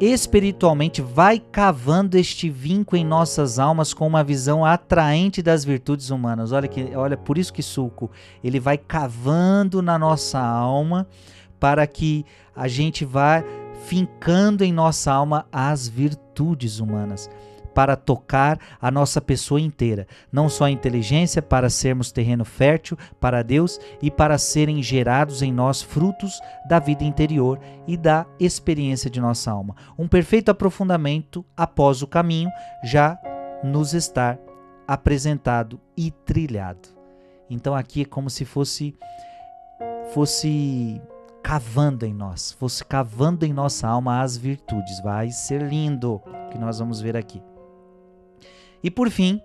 espiritualmente 0.00 1.02
vai 1.02 1.40
cavando 1.40 2.16
este 2.16 2.48
vinco 2.48 2.96
em 2.96 3.04
nossas 3.04 3.58
almas 3.58 3.92
com 3.92 4.06
uma 4.06 4.22
visão 4.22 4.64
atraente 4.64 5.42
das 5.42 5.64
virtudes 5.64 6.10
humanas. 6.10 6.52
Olha 6.52 6.68
que, 6.68 6.94
olha, 6.94 7.16
por 7.16 7.36
isso 7.36 7.52
que 7.52 7.62
suco, 7.62 8.10
ele 8.42 8.60
vai 8.60 8.78
cavando 8.78 9.82
na 9.82 9.98
nossa 9.98 10.38
alma 10.38 11.06
para 11.58 11.86
que 11.86 12.24
a 12.54 12.68
gente 12.68 13.04
vá 13.04 13.42
fincando 13.86 14.62
em 14.62 14.72
nossa 14.72 15.12
alma 15.12 15.46
as 15.50 15.88
virtudes 15.88 16.78
humanas 16.78 17.28
para 17.78 17.94
tocar 17.94 18.58
a 18.82 18.90
nossa 18.90 19.20
pessoa 19.20 19.60
inteira, 19.60 20.08
não 20.32 20.48
só 20.48 20.64
a 20.64 20.70
inteligência 20.70 21.40
para 21.40 21.70
sermos 21.70 22.10
terreno 22.10 22.44
fértil 22.44 22.98
para 23.20 23.40
Deus 23.44 23.78
e 24.02 24.10
para 24.10 24.36
serem 24.36 24.82
gerados 24.82 25.42
em 25.42 25.52
nós 25.52 25.80
frutos 25.80 26.40
da 26.68 26.80
vida 26.80 27.04
interior 27.04 27.60
e 27.86 27.96
da 27.96 28.26
experiência 28.40 29.08
de 29.08 29.20
nossa 29.20 29.52
alma. 29.52 29.76
Um 29.96 30.08
perfeito 30.08 30.50
aprofundamento 30.50 31.46
após 31.56 32.02
o 32.02 32.08
caminho 32.08 32.50
já 32.82 33.16
nos 33.62 33.94
estar 33.94 34.40
apresentado 34.84 35.80
e 35.96 36.10
trilhado. 36.10 36.88
Então 37.48 37.76
aqui 37.76 38.02
é 38.02 38.04
como 38.04 38.28
se 38.28 38.44
fosse 38.44 38.92
fosse 40.12 41.00
cavando 41.44 42.04
em 42.04 42.12
nós, 42.12 42.50
fosse 42.50 42.84
cavando 42.84 43.46
em 43.46 43.52
nossa 43.52 43.86
alma 43.86 44.20
as 44.20 44.36
virtudes. 44.36 45.00
Vai 45.00 45.30
ser 45.30 45.62
lindo 45.62 46.20
que 46.50 46.58
nós 46.58 46.80
vamos 46.80 47.00
ver 47.00 47.16
aqui. 47.16 47.40
E 48.82 48.90
por 48.90 49.10
fim, 49.10 49.40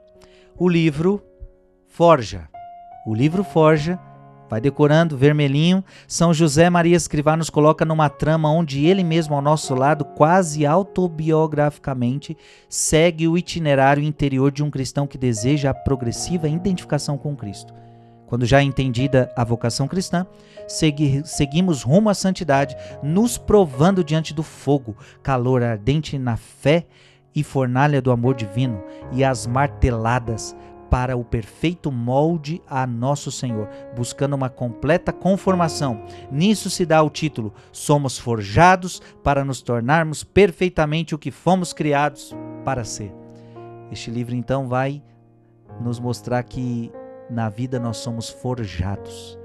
o 0.58 0.70
livro 0.70 1.22
Forja. 1.88 2.48
O 3.06 3.14
livro 3.14 3.44
Forja, 3.44 4.00
vai 4.50 4.62
decorando, 4.62 5.18
vermelhinho. 5.18 5.84
São 6.08 6.34
José 6.34 6.70
Maria 6.70 6.96
Escrivá 6.96 7.36
nos 7.36 7.50
coloca 7.50 7.84
numa 7.84 8.10
trama 8.10 8.52
onde 8.52 8.86
ele 8.86 9.04
mesmo 9.04 9.34
ao 9.36 9.42
nosso 9.42 9.74
lado, 9.74 10.06
quase 10.06 10.66
autobiograficamente, 10.66 12.38
segue 12.70 13.28
o 13.28 13.38
itinerário 13.38 14.04
interior 14.04 14.52
de 14.52 14.64
um 14.64 14.70
cristão 14.70 15.08
que 15.08 15.18
deseja 15.18 15.72
a 15.72 15.74
progressiva 15.74 16.48
identificação 16.48 17.18
com 17.18 17.36
Cristo. 17.36 17.74
Quando 18.28 18.46
já 18.46 18.64
entendida 18.64 19.32
a 19.36 19.44
vocação 19.44 19.88
cristã, 19.88 20.26
segui 20.68 21.22
seguimos 21.26 21.84
rumo 21.84 22.10
à 22.10 22.14
santidade, 22.14 22.76
nos 23.02 23.38
provando 23.38 24.04
diante 24.04 24.34
do 24.34 24.44
fogo, 24.44 24.96
calor 25.22 25.62
ardente 25.62 26.18
na 26.18 26.38
fé 26.38 26.86
e 27.36 27.44
fornalha 27.44 28.02
do 28.02 28.12
amor 28.12 28.36
divino 28.36 28.84
e 29.12 29.24
as 29.24 29.48
marteladas 29.48 30.56
para 30.94 31.18
o 31.18 31.24
perfeito 31.26 31.92
molde 31.92 32.62
a 32.68 32.86
nosso 32.86 33.32
Senhor, 33.32 33.68
buscando 33.96 34.36
uma 34.36 34.48
completa 34.48 35.12
conformação. 35.12 36.04
Nisso 36.32 36.70
se 36.70 36.86
dá 36.86 37.02
o 37.02 37.10
título: 37.10 37.52
Somos 37.72 38.20
forjados 38.20 39.02
para 39.24 39.44
nos 39.44 39.60
tornarmos 39.60 40.24
perfeitamente 40.24 41.16
o 41.16 41.18
que 41.18 41.32
fomos 41.32 41.74
criados 41.74 42.32
para 42.64 42.84
ser. 42.84 43.12
Este 43.92 44.12
livro 44.12 44.36
então 44.36 44.68
vai 44.68 45.02
nos 45.82 46.00
mostrar 46.00 46.44
que 46.44 46.92
na 47.28 47.50
vida 47.50 47.80
nós 47.80 47.98
somos 47.98 48.30
forjados 48.30 49.40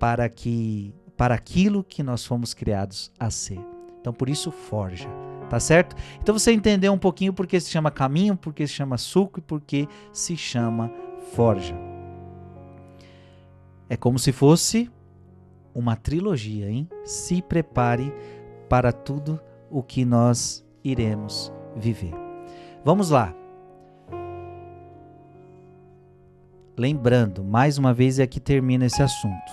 para 0.00 0.28
que 0.28 0.92
para 1.16 1.34
aquilo 1.34 1.84
que 1.84 2.02
nós 2.02 2.26
fomos 2.26 2.52
criados 2.52 3.12
a 3.20 3.30
ser. 3.30 3.60
Então 4.00 4.12
por 4.12 4.28
isso 4.28 4.50
forja. 4.50 5.08
Tá 5.48 5.60
certo? 5.60 5.94
Então 6.20 6.36
você 6.36 6.52
entendeu 6.52 6.92
um 6.92 6.98
pouquinho 6.98 7.32
porque 7.32 7.60
se 7.60 7.70
chama 7.70 7.90
caminho, 7.90 8.36
porque 8.36 8.66
se 8.66 8.72
chama 8.72 8.98
suco 8.98 9.38
e 9.38 9.42
porque 9.42 9.88
se 10.12 10.36
chama 10.36 10.90
forja. 11.34 11.76
É 13.88 13.96
como 13.96 14.18
se 14.18 14.32
fosse 14.32 14.90
uma 15.72 15.94
trilogia, 15.94 16.68
hein? 16.68 16.88
Se 17.04 17.40
prepare 17.40 18.12
para 18.68 18.92
tudo 18.92 19.40
o 19.70 19.82
que 19.82 20.04
nós 20.04 20.66
iremos 20.82 21.52
viver. 21.76 22.12
Vamos 22.84 23.10
lá. 23.10 23.34
Lembrando, 26.76 27.42
mais 27.44 27.78
uma 27.78 27.94
vez 27.94 28.18
é 28.18 28.26
que 28.26 28.40
termina 28.40 28.86
esse 28.86 29.02
assunto. 29.02 29.52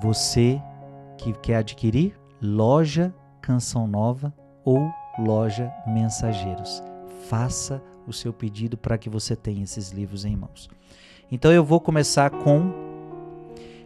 Você 0.00 0.62
que 1.18 1.32
quer 1.34 1.56
adquirir 1.56 2.18
loja 2.40 3.14
Canção 3.40 3.86
Nova 3.86 4.32
ou 4.64 4.90
loja 5.18 5.72
Mensageiros. 5.86 6.82
Faça 7.28 7.82
o 8.06 8.12
seu 8.12 8.32
pedido 8.32 8.76
para 8.76 8.98
que 8.98 9.08
você 9.08 9.36
tenha 9.36 9.62
esses 9.62 9.90
livros 9.90 10.24
em 10.24 10.36
mãos. 10.36 10.68
Então 11.30 11.52
eu 11.52 11.64
vou 11.64 11.80
começar 11.80 12.30
com. 12.30 12.72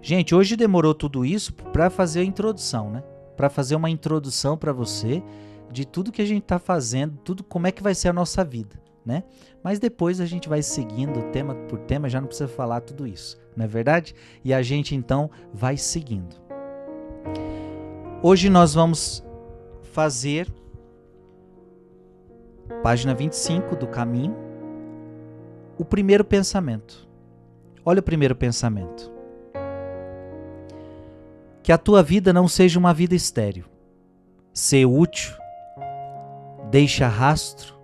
Gente, 0.02 0.35
hoje 0.35 0.56
demorou 0.56 0.95
tudo 0.95 1.25
isso 1.25 1.52
para 1.52 1.90
fazer 1.90 2.21
a 2.21 2.25
introdução, 2.25 2.90
né? 2.90 3.02
Para 3.37 3.50
fazer 3.50 3.76
uma 3.76 3.90
introdução 3.90 4.56
para 4.56 4.73
você 4.73 5.23
de 5.71 5.85
tudo 5.85 6.12
que 6.12 6.23
a 6.23 6.26
gente 6.26 6.42
está 6.42 6.59
fazendo, 6.59 7.18
tudo 7.25 7.42
como 7.42 7.66
é 7.66 7.73
que 7.73 7.83
vai 7.83 7.95
ser 7.95 8.09
a 8.09 8.12
nossa 8.12 8.45
vida, 8.45 8.80
né? 9.04 9.25
Mas 9.62 9.78
depois 9.78 10.21
a 10.21 10.26
gente 10.26 10.49
vai 10.49 10.62
seguindo 10.62 11.30
tema 11.33 11.54
por 11.68 11.80
tema, 11.80 12.09
já 12.09 12.21
não 12.21 12.28
precisa 12.28 12.49
falar 12.49 12.80
tudo 12.80 13.06
isso, 13.06 13.37
não 13.56 13.64
é 13.64 13.68
verdade? 13.68 14.14
E 14.45 14.54
a 14.54 14.62
gente 14.62 14.95
então 14.95 15.30
vai 15.52 15.76
seguindo. 15.76 16.37
Hoje 18.23 18.49
nós 18.49 18.75
vamos 18.75 19.25
fazer 19.92 20.52
página 22.82 23.14
25 23.14 23.76
do 23.76 23.87
caminho, 23.87 24.37
o 25.78 25.85
primeiro 25.85 26.25
pensamento. 26.25 27.08
Olha 27.85 28.00
o 28.00 28.02
primeiro 28.02 28.35
pensamento. 28.35 29.12
Que 31.62 31.73
a 31.73 31.78
tua 31.78 32.02
vida 32.02 32.32
não 32.32 32.49
seja 32.49 32.78
uma 32.78 32.94
vida 32.94 33.14
estéril. 33.14 33.64
Ser 34.52 34.87
útil, 34.87 35.35
deixa 36.70 37.06
rastro, 37.08 37.75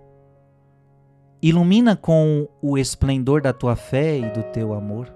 ilumina 1.41 1.95
com 1.95 2.47
o 2.61 2.77
esplendor 2.77 3.41
da 3.41 3.51
tua 3.51 3.75
fé 3.75 4.17
e 4.17 4.29
do 4.31 4.43
teu 4.43 4.73
amor. 4.73 5.13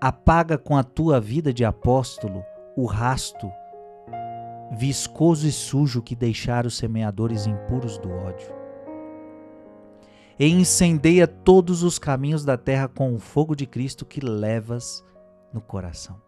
Apaga 0.00 0.58
com 0.58 0.76
a 0.76 0.82
tua 0.82 1.20
vida 1.20 1.52
de 1.52 1.64
apóstolo 1.64 2.44
o 2.76 2.84
rasto 2.84 3.50
viscoso 4.72 5.46
e 5.46 5.52
sujo 5.52 6.02
que 6.02 6.16
deixaram 6.16 6.68
os 6.68 6.76
semeadores 6.76 7.46
impuros 7.46 7.98
do 7.98 8.10
ódio. 8.10 8.54
E 10.38 10.46
incendeia 10.48 11.26
todos 11.26 11.82
os 11.82 11.98
caminhos 11.98 12.44
da 12.44 12.58
terra 12.58 12.88
com 12.88 13.14
o 13.14 13.18
fogo 13.18 13.54
de 13.54 13.66
Cristo 13.66 14.04
que 14.04 14.20
levas 14.20 15.04
no 15.52 15.60
coração. 15.60 16.20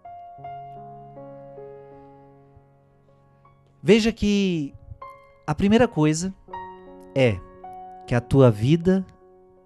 Veja 3.82 4.12
que 4.12 4.74
a 5.46 5.54
primeira 5.54 5.86
coisa 5.86 6.34
é 7.14 7.38
que 8.06 8.14
a 8.14 8.20
tua 8.20 8.50
vida 8.50 9.04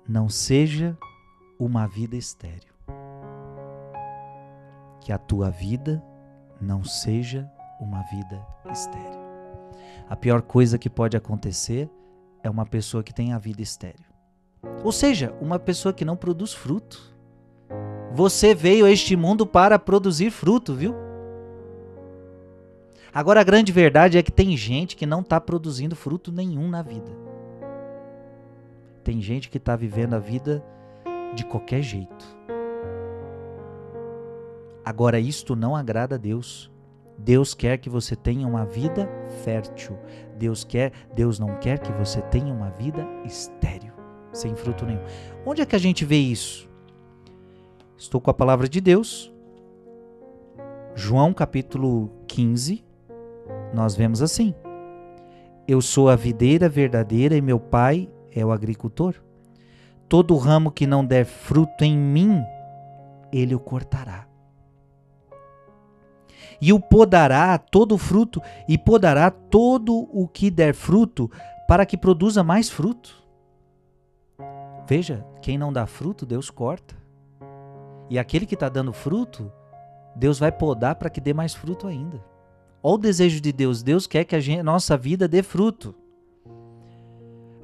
não 0.08 0.28
seja 0.28 0.96
uma 1.58 1.86
vida 1.86 2.16
estéril. 2.16 2.72
Que 5.00 5.12
a 5.12 5.18
tua 5.18 5.50
vida 5.50 6.02
não 6.60 6.84
seja 6.84 7.50
uma 7.82 8.02
vida 8.02 8.40
estéril. 8.70 9.20
A 10.08 10.16
pior 10.16 10.42
coisa 10.42 10.78
que 10.78 10.88
pode 10.88 11.16
acontecer 11.16 11.90
é 12.42 12.48
uma 12.48 12.64
pessoa 12.64 13.02
que 13.02 13.12
tem 13.12 13.32
a 13.32 13.38
vida 13.38 13.60
estéril. 13.60 14.04
Ou 14.84 14.92
seja, 14.92 15.34
uma 15.40 15.58
pessoa 15.58 15.92
que 15.92 16.04
não 16.04 16.16
produz 16.16 16.52
fruto. 16.52 17.12
Você 18.12 18.54
veio 18.54 18.84
a 18.84 18.90
este 18.90 19.16
mundo 19.16 19.46
para 19.46 19.78
produzir 19.78 20.30
fruto, 20.30 20.74
viu? 20.74 20.94
Agora 23.12 23.40
a 23.40 23.44
grande 23.44 23.72
verdade 23.72 24.16
é 24.16 24.22
que 24.22 24.32
tem 24.32 24.56
gente 24.56 24.96
que 24.96 25.04
não 25.04 25.20
está 25.20 25.40
produzindo 25.40 25.96
fruto 25.96 26.30
nenhum 26.30 26.68
na 26.68 26.82
vida. 26.82 27.10
Tem 29.02 29.20
gente 29.20 29.50
que 29.50 29.58
está 29.58 29.74
vivendo 29.74 30.14
a 30.14 30.18
vida 30.18 30.64
de 31.34 31.44
qualquer 31.44 31.82
jeito. 31.82 32.36
Agora, 34.84 35.18
isto 35.18 35.54
não 35.54 35.76
agrada 35.76 36.16
a 36.16 36.18
Deus. 36.18 36.71
Deus 37.24 37.54
quer 37.54 37.78
que 37.78 37.88
você 37.88 38.16
tenha 38.16 38.46
uma 38.46 38.64
vida 38.64 39.08
fértil. 39.44 39.96
Deus 40.36 40.64
quer, 40.64 40.92
Deus 41.14 41.38
não 41.38 41.56
quer 41.58 41.78
que 41.78 41.92
você 41.92 42.20
tenha 42.20 42.52
uma 42.52 42.70
vida 42.70 43.06
estéril, 43.24 43.92
sem 44.32 44.56
fruto 44.56 44.84
nenhum. 44.84 45.02
Onde 45.46 45.62
é 45.62 45.66
que 45.66 45.76
a 45.76 45.78
gente 45.78 46.04
vê 46.04 46.16
isso? 46.16 46.68
Estou 47.96 48.20
com 48.20 48.30
a 48.30 48.34
palavra 48.34 48.68
de 48.68 48.80
Deus. 48.80 49.32
João 50.96 51.32
capítulo 51.32 52.10
15, 52.26 52.84
nós 53.72 53.94
vemos 53.94 54.20
assim: 54.20 54.52
Eu 55.66 55.80
sou 55.80 56.08
a 56.08 56.16
videira 56.16 56.68
verdadeira 56.68 57.36
e 57.36 57.40
meu 57.40 57.60
pai 57.60 58.10
é 58.32 58.44
o 58.44 58.50
agricultor. 58.50 59.14
Todo 60.08 60.36
ramo 60.36 60.72
que 60.72 60.88
não 60.88 61.04
der 61.04 61.24
fruto 61.24 61.84
em 61.84 61.96
mim, 61.96 62.42
ele 63.32 63.54
o 63.54 63.60
cortará 63.60 64.31
e 66.62 66.72
o 66.72 66.78
podará 66.78 67.58
todo 67.58 67.96
o 67.96 67.98
fruto, 67.98 68.40
e 68.68 68.78
podará 68.78 69.32
todo 69.32 70.08
o 70.12 70.28
que 70.28 70.48
der 70.48 70.72
fruto, 70.72 71.28
para 71.66 71.84
que 71.84 71.96
produza 71.96 72.44
mais 72.44 72.70
fruto. 72.70 73.20
Veja, 74.86 75.26
quem 75.40 75.58
não 75.58 75.72
dá 75.72 75.86
fruto, 75.86 76.24
Deus 76.24 76.50
corta. 76.50 76.94
E 78.08 78.16
aquele 78.16 78.46
que 78.46 78.54
está 78.54 78.68
dando 78.68 78.92
fruto, 78.92 79.50
Deus 80.14 80.38
vai 80.38 80.52
podar 80.52 80.94
para 80.94 81.10
que 81.10 81.20
dê 81.20 81.34
mais 81.34 81.52
fruto 81.52 81.88
ainda. 81.88 82.22
Olha 82.80 82.94
o 82.94 82.98
desejo 82.98 83.40
de 83.40 83.52
Deus. 83.52 83.82
Deus 83.82 84.06
quer 84.06 84.24
que 84.24 84.36
a 84.36 84.40
gente, 84.40 84.62
nossa 84.62 84.96
vida 84.96 85.26
dê 85.26 85.42
fruto. 85.42 85.92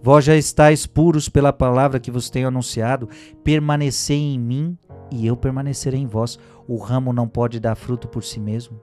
Vós 0.02 0.24
já 0.24 0.34
estáis 0.34 0.86
puros 0.86 1.28
pela 1.28 1.52
palavra 1.52 2.00
que 2.00 2.10
vos 2.10 2.30
tenho 2.30 2.48
anunciado. 2.48 3.08
Permanecei 3.44 4.18
em 4.18 4.38
mim 4.38 4.78
e 5.10 5.26
eu 5.26 5.36
permanecerei 5.36 6.00
em 6.00 6.06
vós. 6.06 6.38
O 6.66 6.76
ramo 6.76 7.12
não 7.12 7.28
pode 7.28 7.58
dar 7.58 7.74
fruto 7.74 8.08
por 8.08 8.22
si 8.22 8.38
mesmo, 8.38 8.80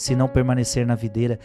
se 0.00 0.16
não 0.16 0.26
permanecer 0.26 0.86
na 0.86 0.94
videira. 0.94 1.38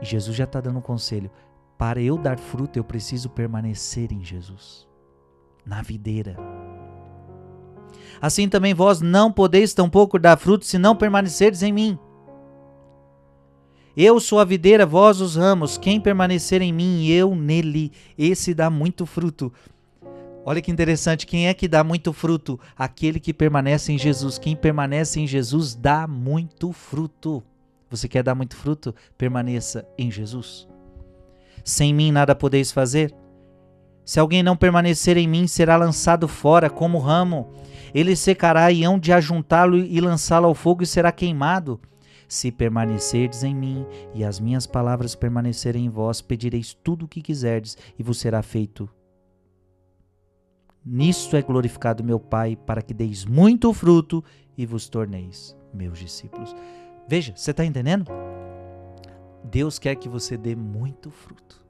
E 0.00 0.04
Jesus 0.04 0.36
já 0.36 0.44
está 0.44 0.60
dando 0.60 0.78
um 0.78 0.82
conselho. 0.82 1.28
Para 1.76 2.00
eu 2.00 2.16
dar 2.16 2.38
fruto, 2.38 2.78
eu 2.78 2.84
preciso 2.84 3.28
permanecer 3.28 4.12
em 4.12 4.24
Jesus, 4.24 4.86
na 5.66 5.82
videira. 5.82 6.36
Assim 8.22 8.48
também 8.48 8.72
vós 8.72 9.00
não 9.00 9.32
podeis 9.32 9.74
tampouco 9.74 10.20
dar 10.20 10.38
fruto 10.38 10.64
se 10.64 10.78
não 10.78 10.94
permanecerdes 10.94 11.64
em 11.64 11.72
mim. 11.72 11.98
Eu 13.96 14.20
sou 14.20 14.38
a 14.38 14.44
videira, 14.44 14.86
vós 14.86 15.20
os 15.20 15.34
ramos. 15.34 15.76
Quem 15.76 16.00
permanecer 16.00 16.62
em 16.62 16.72
mim 16.72 17.02
e 17.02 17.12
eu 17.12 17.34
nele, 17.34 17.90
esse 18.16 18.54
dá 18.54 18.70
muito 18.70 19.04
fruto. 19.04 19.52
Olha 20.44 20.62
que 20.62 20.70
interessante, 20.70 21.26
quem 21.26 21.48
é 21.48 21.54
que 21.54 21.66
dá 21.66 21.82
muito 21.82 22.12
fruto? 22.12 22.60
Aquele 22.78 23.18
que 23.18 23.34
permanece 23.34 23.92
em 23.92 23.98
Jesus. 23.98 24.38
Quem 24.38 24.54
permanece 24.54 25.18
em 25.18 25.26
Jesus 25.26 25.74
dá 25.74 26.06
muito 26.06 26.70
fruto. 26.70 27.42
Você 27.96 28.08
quer 28.08 28.22
dar 28.22 28.34
muito 28.34 28.56
fruto? 28.56 28.94
Permaneça 29.16 29.86
em 29.96 30.10
Jesus. 30.10 30.68
Sem 31.62 31.94
mim 31.94 32.10
nada 32.10 32.34
podeis 32.34 32.72
fazer. 32.72 33.14
Se 34.04 34.20
alguém 34.20 34.42
não 34.42 34.56
permanecer 34.56 35.16
em 35.16 35.26
mim, 35.26 35.46
será 35.46 35.76
lançado 35.76 36.28
fora 36.28 36.68
como 36.68 36.98
ramo. 36.98 37.52
Ele 37.94 38.14
secará 38.16 38.70
e 38.70 38.84
hão 38.84 38.98
de 38.98 39.12
ajuntá-lo 39.12 39.76
e 39.76 40.00
lançá-lo 40.00 40.46
ao 40.46 40.54
fogo 40.54 40.82
e 40.82 40.86
será 40.86 41.10
queimado. 41.10 41.80
Se 42.28 42.50
permanecerdes 42.50 43.44
em 43.44 43.54
mim 43.54 43.86
e 44.12 44.24
as 44.24 44.40
minhas 44.40 44.66
palavras 44.66 45.14
permanecerem 45.14 45.86
em 45.86 45.88
vós, 45.88 46.20
pedireis 46.20 46.74
tudo 46.74 47.04
o 47.04 47.08
que 47.08 47.22
quiserdes 47.22 47.78
e 47.98 48.02
vos 48.02 48.18
será 48.18 48.42
feito. 48.42 48.90
Nisto 50.84 51.36
é 51.36 51.42
glorificado 51.42 52.04
meu 52.04 52.20
Pai, 52.20 52.56
para 52.56 52.82
que 52.82 52.92
deis 52.92 53.24
muito 53.24 53.72
fruto 53.72 54.22
e 54.56 54.66
vos 54.66 54.88
torneis 54.88 55.56
meus 55.72 55.98
discípulos. 55.98 56.54
Veja, 57.06 57.34
você 57.36 57.50
está 57.50 57.64
entendendo? 57.64 58.10
Deus 59.42 59.78
quer 59.78 59.94
que 59.96 60.08
você 60.08 60.36
dê 60.36 60.56
muito 60.56 61.10
fruto. 61.10 61.64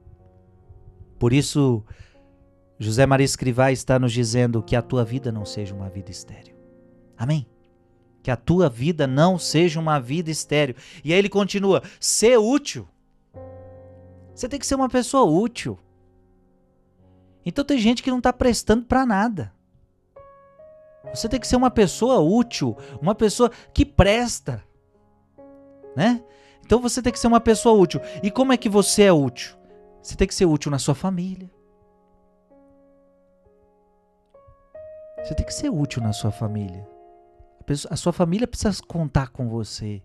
Por 1.19 1.33
isso, 1.33 1.83
José 2.79 3.05
Maria 3.05 3.25
Escrivá 3.25 3.71
está 3.71 3.99
nos 3.99 4.11
dizendo 4.11 4.63
que 4.63 4.75
a 4.75 4.81
tua 4.81 5.03
vida 5.03 5.31
não 5.31 5.45
seja 5.45 5.73
uma 5.73 5.89
vida 5.89 6.11
estéril. 6.11 6.55
Amém? 7.17 7.47
Que 8.23 8.31
a 8.31 8.35
tua 8.35 8.69
vida 8.69 9.05
não 9.05 9.37
seja 9.37 9.79
uma 9.79 9.99
vida 9.99 10.31
estéril. 10.31 10.75
E 11.03 11.13
aí 11.13 11.19
ele 11.19 11.29
continua: 11.29 11.83
ser 11.99 12.37
útil. 12.37 12.87
Você 14.33 14.49
tem 14.49 14.59
que 14.59 14.67
ser 14.67 14.75
uma 14.75 14.89
pessoa 14.89 15.23
útil. 15.23 15.79
Então 17.45 17.63
tem 17.63 17.77
gente 17.77 18.01
que 18.01 18.09
não 18.09 18.17
está 18.17 18.33
prestando 18.33 18.85
para 18.85 19.05
nada. 19.05 19.53
Você 21.13 21.29
tem 21.29 21.39
que 21.39 21.47
ser 21.47 21.55
uma 21.55 21.69
pessoa 21.69 22.19
útil, 22.19 22.75
uma 22.99 23.13
pessoa 23.13 23.51
que 23.73 23.85
presta, 23.85 24.63
né? 25.95 26.23
Então 26.65 26.79
você 26.79 27.01
tem 27.01 27.13
que 27.13 27.19
ser 27.19 27.27
uma 27.27 27.39
pessoa 27.39 27.79
útil. 27.79 28.01
E 28.23 28.31
como 28.31 28.51
é 28.51 28.57
que 28.57 28.69
você 28.69 29.03
é 29.03 29.13
útil? 29.13 29.55
Você 30.01 30.15
tem 30.15 30.27
que 30.27 30.35
ser 30.35 30.45
útil 30.45 30.71
na 30.71 30.79
sua 30.79 30.95
família. 30.95 31.49
Você 35.23 35.33
tem 35.33 35.45
que 35.45 35.53
ser 35.53 35.69
útil 35.69 36.01
na 36.01 36.13
sua 36.13 36.31
família. 36.31 36.87
A 37.89 37.95
sua 37.95 38.13
família 38.13 38.47
precisa 38.47 38.79
contar 38.87 39.29
com 39.29 39.49
você. 39.49 40.03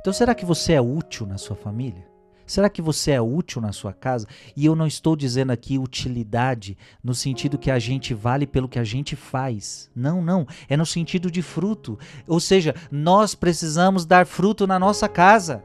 Então, 0.00 0.12
será 0.12 0.34
que 0.34 0.44
você 0.44 0.74
é 0.74 0.80
útil 0.80 1.26
na 1.26 1.36
sua 1.36 1.56
família? 1.56 2.09
Será 2.50 2.68
que 2.68 2.82
você 2.82 3.12
é 3.12 3.20
útil 3.20 3.62
na 3.62 3.70
sua 3.70 3.92
casa? 3.92 4.26
E 4.56 4.66
eu 4.66 4.74
não 4.74 4.84
estou 4.84 5.14
dizendo 5.14 5.52
aqui 5.52 5.78
utilidade 5.78 6.76
no 7.00 7.14
sentido 7.14 7.56
que 7.56 7.70
a 7.70 7.78
gente 7.78 8.12
vale 8.12 8.44
pelo 8.44 8.68
que 8.68 8.80
a 8.80 8.82
gente 8.82 9.14
faz. 9.14 9.88
Não, 9.94 10.20
não. 10.20 10.44
É 10.68 10.76
no 10.76 10.84
sentido 10.84 11.30
de 11.30 11.42
fruto. 11.42 11.96
Ou 12.26 12.40
seja, 12.40 12.74
nós 12.90 13.36
precisamos 13.36 14.04
dar 14.04 14.26
fruto 14.26 14.66
na 14.66 14.80
nossa 14.80 15.08
casa. 15.08 15.62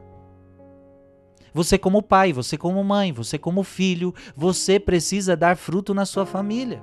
Você, 1.52 1.76
como 1.76 2.00
pai, 2.00 2.32
você, 2.32 2.56
como 2.56 2.84
mãe, 2.84 3.12
você, 3.12 3.36
como 3.36 3.64
filho, 3.64 4.14
você 4.36 4.78
precisa 4.78 5.36
dar 5.36 5.56
fruto 5.56 5.92
na 5.92 6.06
sua 6.06 6.24
família. 6.24 6.80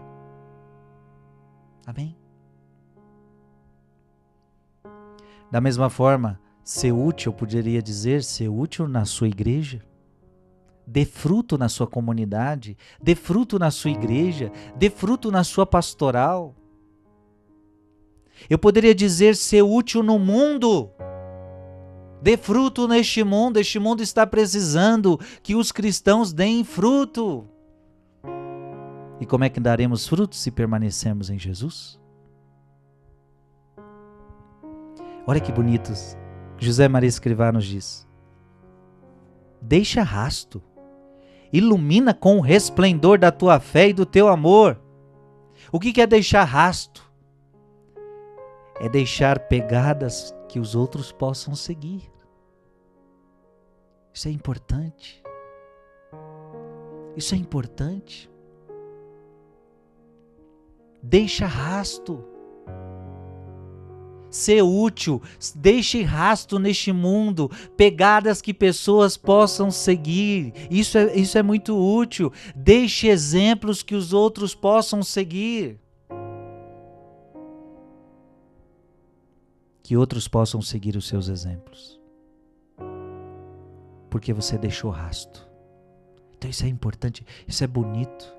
Amém? 1.87 2.13
Da 5.49 5.61
mesma 5.61 5.89
forma, 5.89 6.37
ser 6.61 6.91
útil, 6.91 7.31
eu 7.31 7.37
poderia 7.37 7.81
dizer, 7.81 8.21
ser 8.21 8.49
útil 8.49 8.85
na 8.85 9.05
sua 9.05 9.29
igreja. 9.29 9.81
Dê 10.85 11.05
fruto 11.05 11.57
na 11.57 11.69
sua 11.69 11.87
comunidade, 11.87 12.77
dê 13.01 13.15
fruto 13.15 13.57
na 13.57 13.71
sua 13.71 13.91
igreja, 13.91 14.51
dê 14.75 14.89
fruto 14.89 15.31
na 15.31 15.43
sua 15.43 15.65
pastoral. 15.65 16.55
Eu 18.49 18.59
poderia 18.59 18.93
dizer 18.93 19.35
ser 19.35 19.61
útil 19.61 20.03
no 20.03 20.19
mundo. 20.19 20.89
Dê 22.21 22.37
fruto 22.37 22.87
neste 22.87 23.23
mundo, 23.23 23.57
este 23.57 23.79
mundo 23.79 24.01
está 24.01 24.25
precisando 24.25 25.19
que 25.41 25.55
os 25.55 25.71
cristãos 25.71 26.31
deem 26.31 26.63
fruto. 26.63 27.47
E 29.19 29.25
como 29.25 29.43
é 29.43 29.49
que 29.49 29.59
daremos 29.59 30.07
fruto 30.07 30.35
se 30.35 30.51
permanecermos 30.51 31.29
em 31.29 31.39
Jesus? 31.39 31.99
Olha 35.25 35.39
que 35.39 35.51
bonitos. 35.51 36.17
José 36.57 36.87
Maria 36.87 37.07
Escrivá 37.07 37.51
nos 37.51 37.65
diz: 37.65 38.07
Deixa 39.61 40.03
rasto, 40.03 40.61
ilumina 41.53 42.15
com 42.15 42.37
o 42.37 42.41
resplendor 42.41 43.19
da 43.19 43.31
tua 43.31 43.59
fé 43.59 43.89
e 43.89 43.93
do 43.93 44.07
teu 44.07 44.27
amor. 44.27 44.81
O 45.71 45.79
que 45.79 46.01
é 46.01 46.07
deixar 46.07 46.43
rasto? 46.43 47.09
É 48.79 48.89
deixar 48.89 49.37
pegadas 49.47 50.35
que 50.49 50.59
os 50.59 50.75
outros 50.75 51.11
possam 51.11 51.55
seguir. 51.55 52.11
Isso 54.11 54.27
é 54.27 54.31
importante. 54.31 55.23
Isso 57.15 57.35
é 57.35 57.37
importante. 57.37 58.29
Deixa 61.01 61.45
rasto 61.45 62.32
ser 64.33 64.63
útil, 64.63 65.21
deixe 65.55 66.01
rastro 66.01 66.57
neste 66.57 66.91
mundo, 66.91 67.51
pegadas 67.77 68.41
que 68.41 68.51
pessoas 68.51 69.15
possam 69.15 69.69
seguir. 69.69 70.51
Isso 70.71 70.97
é, 70.97 71.15
isso 71.15 71.37
é 71.37 71.43
muito 71.43 71.77
útil. 71.77 72.33
Deixe 72.55 73.07
exemplos 73.07 73.83
que 73.83 73.93
os 73.93 74.11
outros 74.11 74.55
possam 74.55 75.03
seguir. 75.03 75.79
Que 79.83 79.95
outros 79.95 80.27
possam 80.27 80.61
seguir 80.61 80.95
os 80.95 81.07
seus 81.07 81.27
exemplos. 81.27 82.01
Porque 84.09 84.33
você 84.33 84.57
deixou 84.57 84.89
rastro. 84.89 85.43
Então 86.35 86.49
isso 86.49 86.65
é 86.65 86.67
importante, 86.67 87.23
isso 87.47 87.63
é 87.63 87.67
bonito. 87.67 88.33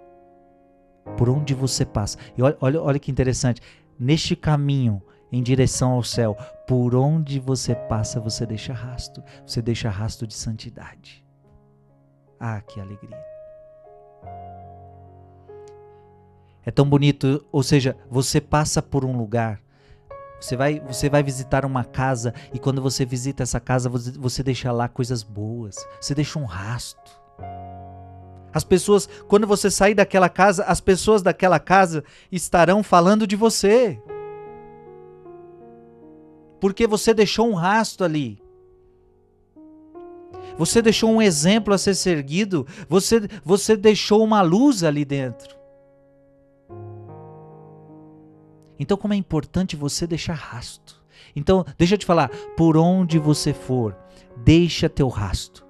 Por 1.16 1.28
onde 1.28 1.54
você 1.54 1.84
passa. 1.84 2.18
E 2.36 2.42
olha, 2.42 2.56
olha, 2.60 2.82
olha 2.82 2.98
que 2.98 3.12
interessante. 3.12 3.60
Neste 3.96 4.34
caminho, 4.34 5.00
em 5.34 5.42
direção 5.42 5.92
ao 5.92 6.02
céu. 6.02 6.36
Por 6.66 6.94
onde 6.94 7.40
você 7.40 7.74
passa, 7.74 8.20
você 8.20 8.46
deixa 8.46 8.72
rasto. 8.72 9.22
Você 9.44 9.60
deixa 9.60 9.90
rasto 9.90 10.26
de 10.26 10.34
santidade. 10.34 11.24
Ah, 12.38 12.60
que 12.60 12.80
alegria. 12.80 13.18
É 16.64 16.70
tão 16.70 16.88
bonito, 16.88 17.44
ou 17.52 17.62
seja, 17.62 17.96
você 18.08 18.40
passa 18.40 18.80
por 18.80 19.04
um 19.04 19.16
lugar, 19.18 19.60
você 20.40 20.56
vai, 20.56 20.80
você 20.80 21.10
vai 21.10 21.22
visitar 21.22 21.64
uma 21.64 21.84
casa 21.84 22.32
e 22.54 22.58
quando 22.58 22.80
você 22.80 23.04
visita 23.04 23.42
essa 23.42 23.60
casa, 23.60 23.90
você, 23.90 24.42
deixa 24.42 24.72
lá 24.72 24.88
coisas 24.88 25.22
boas, 25.22 25.76
você 26.00 26.14
deixa 26.14 26.38
um 26.38 26.46
rasto. 26.46 27.20
As 28.50 28.64
pessoas, 28.64 29.06
quando 29.28 29.46
você 29.46 29.70
sair 29.70 29.94
daquela 29.94 30.28
casa, 30.30 30.64
as 30.64 30.80
pessoas 30.80 31.22
daquela 31.22 31.58
casa 31.58 32.02
estarão 32.32 32.82
falando 32.82 33.26
de 33.26 33.36
você 33.36 34.00
porque 36.64 36.86
você 36.86 37.12
deixou 37.12 37.46
um 37.46 37.52
rastro 37.52 38.06
ali. 38.06 38.42
Você 40.56 40.80
deixou 40.80 41.10
um 41.10 41.20
exemplo 41.20 41.74
a 41.74 41.76
ser 41.76 41.94
seguido, 41.94 42.66
você, 42.88 43.28
você 43.44 43.76
deixou 43.76 44.24
uma 44.24 44.40
luz 44.40 44.82
ali 44.82 45.04
dentro. 45.04 45.54
Então, 48.78 48.96
como 48.96 49.12
é 49.12 49.16
importante 49.18 49.76
você 49.76 50.06
deixar 50.06 50.32
rastro. 50.32 50.96
Então, 51.36 51.66
deixa 51.76 51.96
eu 51.96 51.98
te 51.98 52.06
falar, 52.06 52.30
por 52.56 52.78
onde 52.78 53.18
você 53.18 53.52
for, 53.52 53.94
deixa 54.38 54.88
teu 54.88 55.08
rastro. 55.08 55.66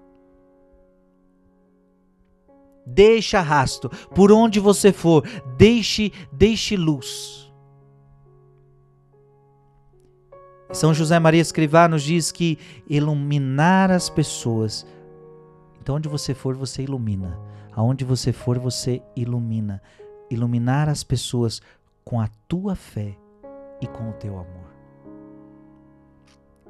Deixa 2.86 3.40
rastro. 3.40 3.90
Por 4.14 4.30
onde 4.30 4.60
você 4.60 4.92
for, 4.92 5.26
deixe, 5.56 6.12
deixe 6.30 6.76
luz. 6.76 7.43
São 10.74 10.92
José 10.92 11.20
Maria 11.20 11.40
Escrivá 11.40 11.86
nos 11.86 12.02
diz 12.02 12.32
que 12.32 12.58
iluminar 12.88 13.92
as 13.92 14.10
pessoas. 14.10 14.84
Então, 15.80 15.94
onde 15.94 16.08
você 16.08 16.34
for, 16.34 16.56
você 16.56 16.82
ilumina. 16.82 17.38
Aonde 17.72 18.04
você 18.04 18.32
for, 18.32 18.58
você 18.58 19.00
ilumina. 19.14 19.80
Iluminar 20.28 20.88
as 20.88 21.04
pessoas 21.04 21.62
com 22.04 22.20
a 22.20 22.28
tua 22.48 22.74
fé 22.74 23.16
e 23.80 23.86
com 23.86 24.10
o 24.10 24.12
teu 24.14 24.32
amor. 24.32 24.74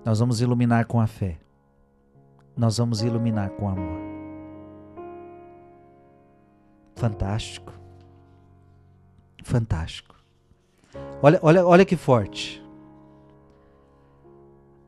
Nós 0.05 0.19
vamos 0.19 0.43
iluminar 0.43 0.85
com 0.85 1.01
a 1.01 1.07
fé. 1.07 1.39
Nós 2.55 2.77
vamos 2.77 3.03
iluminar 3.03 3.51
com 3.51 3.71
amor. 3.71 4.01
Fantástico. 6.95 7.73
Fantástico. 9.43 10.15
Olha, 11.23 11.39
olha, 11.43 11.67
olha 11.67 11.85
que 11.87 11.97
forte. 11.97 12.64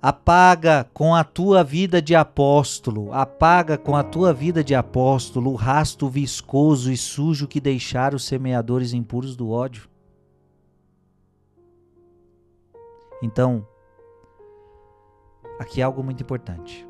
Apaga 0.09 0.89
com 0.95 1.17
a 1.17 1.25
tua 1.25 1.65
vida 1.65 2.01
de 2.01 2.15
apóstolo, 2.15 3.13
apaga 3.13 3.77
com 3.77 3.97
a 3.97 4.05
tua 4.05 4.33
vida 4.33 4.63
de 4.63 4.73
apóstolo 4.73 5.51
o 5.51 5.57
rasto 5.57 6.09
viscoso 6.09 6.93
e 6.93 6.97
sujo 6.97 7.49
que 7.49 7.61
deixaram 7.61 8.15
os 8.15 8.25
semeadores 8.25 8.93
impuros 8.93 9.35
do 9.35 9.51
ódio. 9.51 9.89
Então, 13.21 13.67
aqui 15.59 15.81
é 15.81 15.85
algo 15.85 16.05
muito 16.05 16.23
importante. 16.23 16.87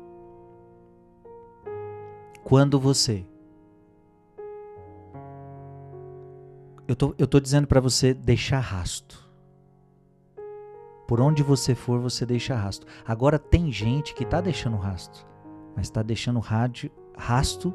Quando 2.43 2.79
você. 2.79 3.25
Eu 6.87 6.95
tô, 6.95 7.15
eu 7.17 7.25
tô 7.25 7.39
dizendo 7.39 7.65
para 7.65 7.79
você 7.79 8.13
deixar 8.13 8.59
rasto. 8.59 9.26
Por 11.07 11.21
onde 11.21 11.41
você 11.41 11.73
for, 11.73 11.99
você 11.99 12.25
deixa 12.25 12.53
rasto. 12.53 12.85
Agora 13.05 13.39
tem 13.39 13.71
gente 13.71 14.13
que 14.13 14.23
está 14.23 14.41
deixando 14.41 14.75
rasto, 14.75 15.25
mas 15.75 15.87
está 15.87 16.03
deixando 16.03 16.39
rádio, 16.39 16.91
rasto 17.17 17.73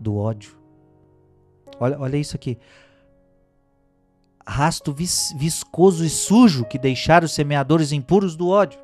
do 0.00 0.16
ódio. 0.16 0.58
Olha, 1.78 1.98
olha 2.00 2.16
isso 2.16 2.34
aqui. 2.34 2.58
Rasto 4.44 4.92
vis, 4.92 5.32
viscoso 5.36 6.04
e 6.04 6.10
sujo 6.10 6.64
que 6.64 6.78
deixaram 6.78 7.26
os 7.26 7.32
semeadores 7.32 7.92
impuros 7.92 8.34
do 8.34 8.48
ódio. 8.48 8.80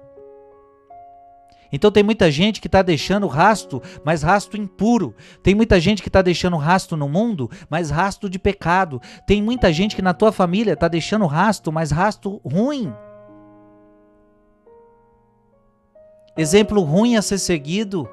Então 1.72 1.90
tem 1.90 2.04
muita 2.04 2.30
gente 2.30 2.60
que 2.60 2.68
está 2.68 2.82
deixando 2.82 3.26
rasto, 3.26 3.82
mas 4.04 4.22
rasto 4.22 4.56
impuro. 4.56 5.12
Tem 5.42 5.56
muita 5.56 5.80
gente 5.80 6.00
que 6.00 6.08
está 6.08 6.22
deixando 6.22 6.56
rasto 6.56 6.96
no 6.96 7.08
mundo, 7.08 7.50
mas 7.68 7.90
rasto 7.90 8.30
de 8.30 8.38
pecado. 8.38 9.02
Tem 9.26 9.42
muita 9.42 9.72
gente 9.72 9.96
que 9.96 10.02
na 10.02 10.14
tua 10.14 10.30
família 10.30 10.74
está 10.74 10.87
deixando 10.87 11.26
rasto, 11.26 11.72
mas 11.72 11.90
rasto 11.90 12.40
ruim. 12.44 12.94
Exemplo 16.37 16.81
ruim 16.81 17.16
a 17.16 17.23
ser 17.23 17.38
seguido. 17.38 18.09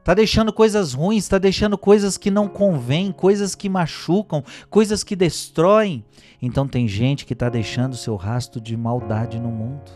Está 0.00 0.14
deixando 0.14 0.52
coisas 0.52 0.92
ruins, 0.92 1.24
está 1.24 1.38
deixando 1.38 1.76
coisas 1.76 2.16
que 2.16 2.30
não 2.30 2.48
convêm, 2.48 3.10
coisas 3.10 3.54
que 3.54 3.68
machucam, 3.68 4.42
coisas 4.70 5.02
que 5.02 5.16
destroem. 5.16 6.04
Então 6.40 6.66
tem 6.66 6.86
gente 6.86 7.24
que 7.24 7.32
está 7.32 7.48
deixando 7.48 7.96
seu 7.96 8.16
rastro 8.16 8.60
de 8.60 8.76
maldade 8.76 9.40
no 9.40 9.48
mundo. 9.48 9.90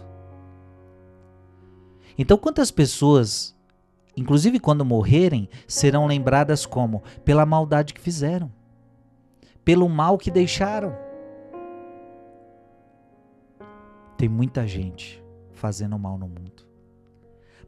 Então 2.19 2.37
quantas 2.37 2.71
pessoas, 2.71 3.57
inclusive 4.17 4.59
quando 4.59 4.85
morrerem, 4.85 5.49
serão 5.67 6.07
lembradas 6.07 6.67
como? 6.67 7.03
Pela 7.25 7.47
maldade 7.47 7.95
que 7.95 8.01
fizeram, 8.01 8.51
pelo 9.65 9.89
mal 9.89 10.19
que 10.19 10.31
deixaram. 10.31 10.97
Tem 14.17 14.29
muita 14.29 14.67
gente 14.67 15.20
fazendo 15.61 15.99
mal 15.99 16.19
no 16.19 16.27
mundo. 16.27 16.67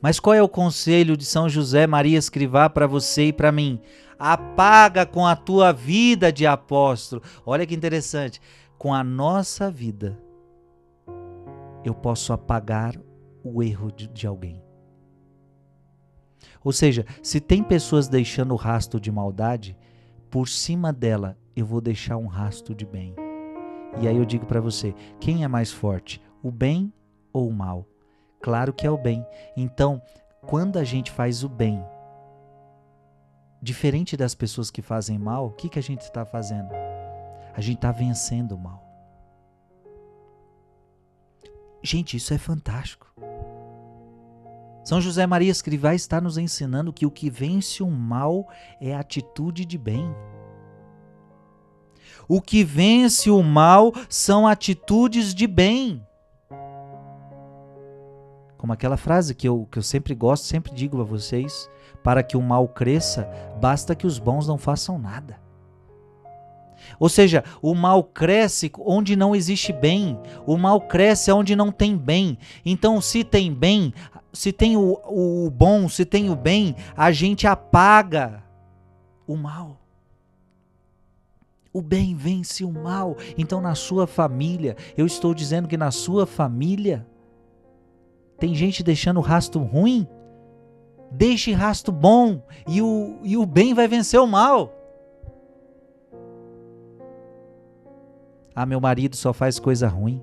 Mas 0.01 0.19
qual 0.19 0.35
é 0.35 0.43
o 0.43 0.49
conselho 0.49 1.17
de 1.17 1.25
São 1.25 1.49
José 1.49 1.87
Maria 1.87 2.19
Escrivá 2.19 2.69
para 2.69 2.89
você 2.89 3.27
e 3.27 3.33
para 3.33 3.53
mim? 3.53 3.81
Apaga 4.19 5.07
com 5.07 5.27
a 5.27 5.37
tua 5.37 5.73
vida 5.73 6.33
de 6.33 6.47
apóstolo. 6.47 7.23
Olha 7.47 7.67
que 7.67 7.75
interessante. 7.75 8.41
Com 8.77 8.93
a 8.93 9.05
nossa 9.05 9.71
vida, 9.71 10.19
eu 11.85 11.95
posso 11.95 12.33
apagar 12.33 12.97
o 13.45 13.63
erro 13.63 13.93
de, 13.93 14.09
de 14.09 14.27
alguém. 14.27 14.61
Ou 16.65 16.73
seja, 16.73 17.05
se 17.23 17.41
tem 17.41 17.63
pessoas 17.63 18.09
deixando 18.09 18.57
rastro 18.57 19.01
de 19.01 19.11
maldade, 19.13 19.77
por 20.31 20.49
cima 20.49 20.93
dela 20.93 21.37
eu 21.55 21.67
vou 21.67 21.81
deixar 21.81 22.17
um 22.17 22.27
rastro 22.27 22.75
de 22.75 22.87
bem. 22.87 23.15
E 24.01 24.09
aí 24.09 24.17
eu 24.17 24.25
digo 24.25 24.47
para 24.47 24.61
você: 24.61 24.95
quem 25.21 25.45
é 25.45 25.49
mais 25.49 25.71
forte, 25.71 26.21
o 26.43 26.51
bem 26.51 26.93
ou 27.33 27.49
o 27.49 27.53
mal? 27.53 27.87
Claro 28.41 28.73
que 28.73 28.87
é 28.87 28.91
o 28.91 28.99
bem. 28.99 29.25
Então, 29.57 30.03
quando 30.47 30.79
a 30.79 30.85
gente 30.85 31.11
faz 31.11 31.45
o 31.45 31.49
bem, 31.49 31.85
diferente 33.63 34.17
das 34.17 34.35
pessoas 34.35 34.71
que 34.71 34.83
fazem 34.83 35.19
mal, 35.19 35.47
o 35.47 35.53
que, 35.53 35.69
que 35.69 35.79
a 35.79 35.83
gente 35.83 36.01
está 36.01 36.25
fazendo? 36.25 36.71
A 37.55 37.61
gente 37.61 37.77
está 37.77 37.93
vencendo 37.93 38.53
o 38.53 38.59
mal. 38.59 38.83
Gente, 41.83 42.17
isso 42.17 42.35
é 42.35 42.39
fantástico. 42.39 43.13
São 44.85 45.01
José 45.01 45.27
Maria 45.27 45.51
Escrivá 45.51 45.95
está 45.95 46.21
nos 46.21 46.37
ensinando 46.37 46.93
que 46.93 47.07
o 47.07 47.11
que 47.11 47.31
vence 47.31 47.83
o 47.83 47.91
mal 47.91 48.49
é 48.81 48.95
a 48.95 49.01
atitude 49.01 49.65
de 49.65 49.79
bem. 49.79 50.13
O 52.29 52.41
que 52.41 52.65
vence 52.65 53.31
o 53.31 53.43
mal 53.43 53.93
são 54.09 54.47
atitudes 54.47 55.35
de 55.35 55.47
bem. 55.47 56.05
Como 58.63 58.73
aquela 58.73 58.97
frase 58.97 59.35
que 59.35 59.49
eu, 59.49 59.67
que 59.69 59.77
eu 59.77 59.83
sempre 59.83 60.15
gosto, 60.15 60.45
sempre 60.45 60.73
digo 60.73 61.01
a 61.01 61.05
vocês: 61.05 61.69
para 62.01 62.23
que 62.23 62.37
o 62.37 62.41
mal 62.41 62.69
cresça, 62.69 63.29
basta 63.61 63.93
que 63.93 64.07
os 64.07 64.21
bons 64.21 64.47
não 64.47 64.57
façam 64.57 65.01
nada. 65.01 65.37
Ou 66.97 67.09
seja, 67.09 67.43
o 67.61 67.75
mal 67.75 68.05
cresce 68.05 68.71
onde 68.79 69.17
não 69.17 69.35
existe 69.35 69.73
bem, 69.73 70.17
o 70.47 70.57
mal 70.57 70.81
cresce 70.81 71.33
onde 71.33 71.57
não 71.57 71.73
tem 71.73 71.97
bem. 71.97 72.39
Então, 72.65 73.01
se 73.01 73.25
tem 73.25 73.53
bem, 73.53 73.93
se 74.33 74.53
tem 74.53 74.77
o, 74.77 74.97
o 75.09 75.51
bom, 75.51 75.89
se 75.89 76.05
tem 76.05 76.31
o 76.31 76.37
bem, 76.37 76.77
a 76.97 77.11
gente 77.11 77.49
apaga 77.49 78.45
o 79.27 79.37
mal. 79.37 79.81
O 81.73 81.83
bem 81.83 82.15
vence 82.15 82.65
o 82.65 82.71
mal. 82.71 83.17
Então, 83.37 83.61
na 83.61 83.75
sua 83.75 84.07
família, 84.07 84.77
eu 84.97 85.05
estou 85.05 85.35
dizendo 85.35 85.67
que 85.67 85.77
na 85.77 85.91
sua 85.91 86.27
família, 86.27 87.05
tem 88.43 88.57
gente 88.57 88.83
deixando 88.83 89.21
rastro 89.21 89.63
ruim. 89.63 90.05
Deixe 91.13 91.53
rastro 91.53 91.93
bom 91.93 92.43
e 92.67 92.83
o, 92.83 93.21
e 93.23 93.37
o 93.37 93.47
bem 93.47 93.73
vai 93.73 93.87
vencer 93.87 94.19
o 94.19 94.27
mal. 94.27 94.75
Ah, 98.53 98.67
meu 98.67 98.81
marido 98.81 99.15
só 99.15 99.33
faz 99.33 99.61
coisa 99.61 99.87
ruim. 99.87 100.21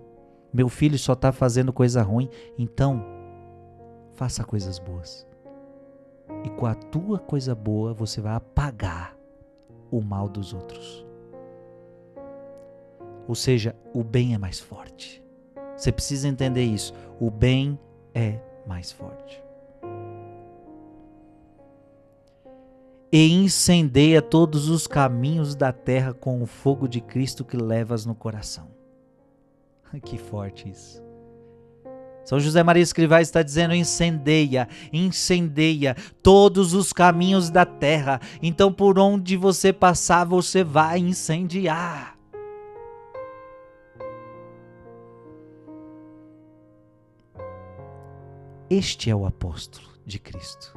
Meu 0.52 0.68
filho 0.68 1.00
só 1.00 1.14
está 1.14 1.32
fazendo 1.32 1.72
coisa 1.72 2.02
ruim. 2.02 2.30
Então, 2.58 3.06
faça 4.16 4.44
coisas 4.44 4.80
boas. 4.80 5.26
E 6.44 6.50
com 6.50 6.66
a 6.66 6.76
tua 6.76 7.20
coisa 7.20 7.56
boa, 7.56 7.94
você 7.94 8.20
vai 8.20 8.36
apagar 8.36 9.16
o 9.90 10.02
mal 10.02 10.28
dos 10.28 10.54
outros. 10.54 11.06
Ou 13.30 13.36
seja, 13.36 13.74
o 13.94 14.04
bem 14.04 14.34
é 14.34 14.38
mais 14.38 14.60
forte. 14.60 15.24
Você 15.78 15.90
precisa 15.90 16.28
entender 16.28 16.66
isso. 16.66 16.94
O 17.18 17.32
bem 17.32 17.80
é 18.14 18.40
mais 18.66 18.92
forte. 18.92 19.42
E 23.12 23.32
incendeia 23.32 24.22
todos 24.22 24.70
os 24.70 24.86
caminhos 24.86 25.56
da 25.56 25.72
terra 25.72 26.14
com 26.14 26.44
o 26.44 26.46
fogo 26.46 26.88
de 26.88 27.02
Cristo 27.02 27.44
que 27.44 27.58
levas 27.58 28.06
no 28.06 28.14
coração. 28.14 28.68
Que 30.04 30.20
forte 30.20 30.70
isso. 30.70 31.02
São 32.24 32.40
José 32.40 32.62
Maria 32.62 32.84
Escrivá 32.84 33.22
está 33.22 33.42
dizendo: 33.42 33.74
incendeia, 33.74 34.68
incendeia 34.94 35.96
todos 36.22 36.76
os 36.76 36.94
caminhos 36.94 37.50
da 37.50 37.66
terra. 37.66 38.22
Então, 38.40 38.72
por 38.72 39.00
onde 39.00 39.36
você 39.36 39.74
passar, 39.74 40.26
você 40.26 40.64
vai 40.64 41.00
incendiar. 41.00 42.19
Este 48.70 49.10
é 49.10 49.16
o 49.16 49.26
apóstolo 49.26 49.88
de 50.06 50.20
Cristo. 50.20 50.74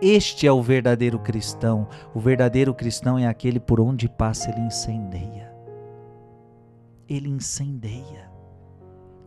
Este 0.00 0.46
é 0.46 0.52
o 0.52 0.62
verdadeiro 0.62 1.18
cristão. 1.18 1.88
O 2.14 2.20
verdadeiro 2.20 2.72
cristão 2.72 3.18
é 3.18 3.26
aquele 3.26 3.58
por 3.58 3.80
onde 3.80 4.08
passa 4.08 4.50
ele 4.50 4.60
incendeia. 4.60 5.52
Ele 7.08 7.28
incendeia 7.28 8.30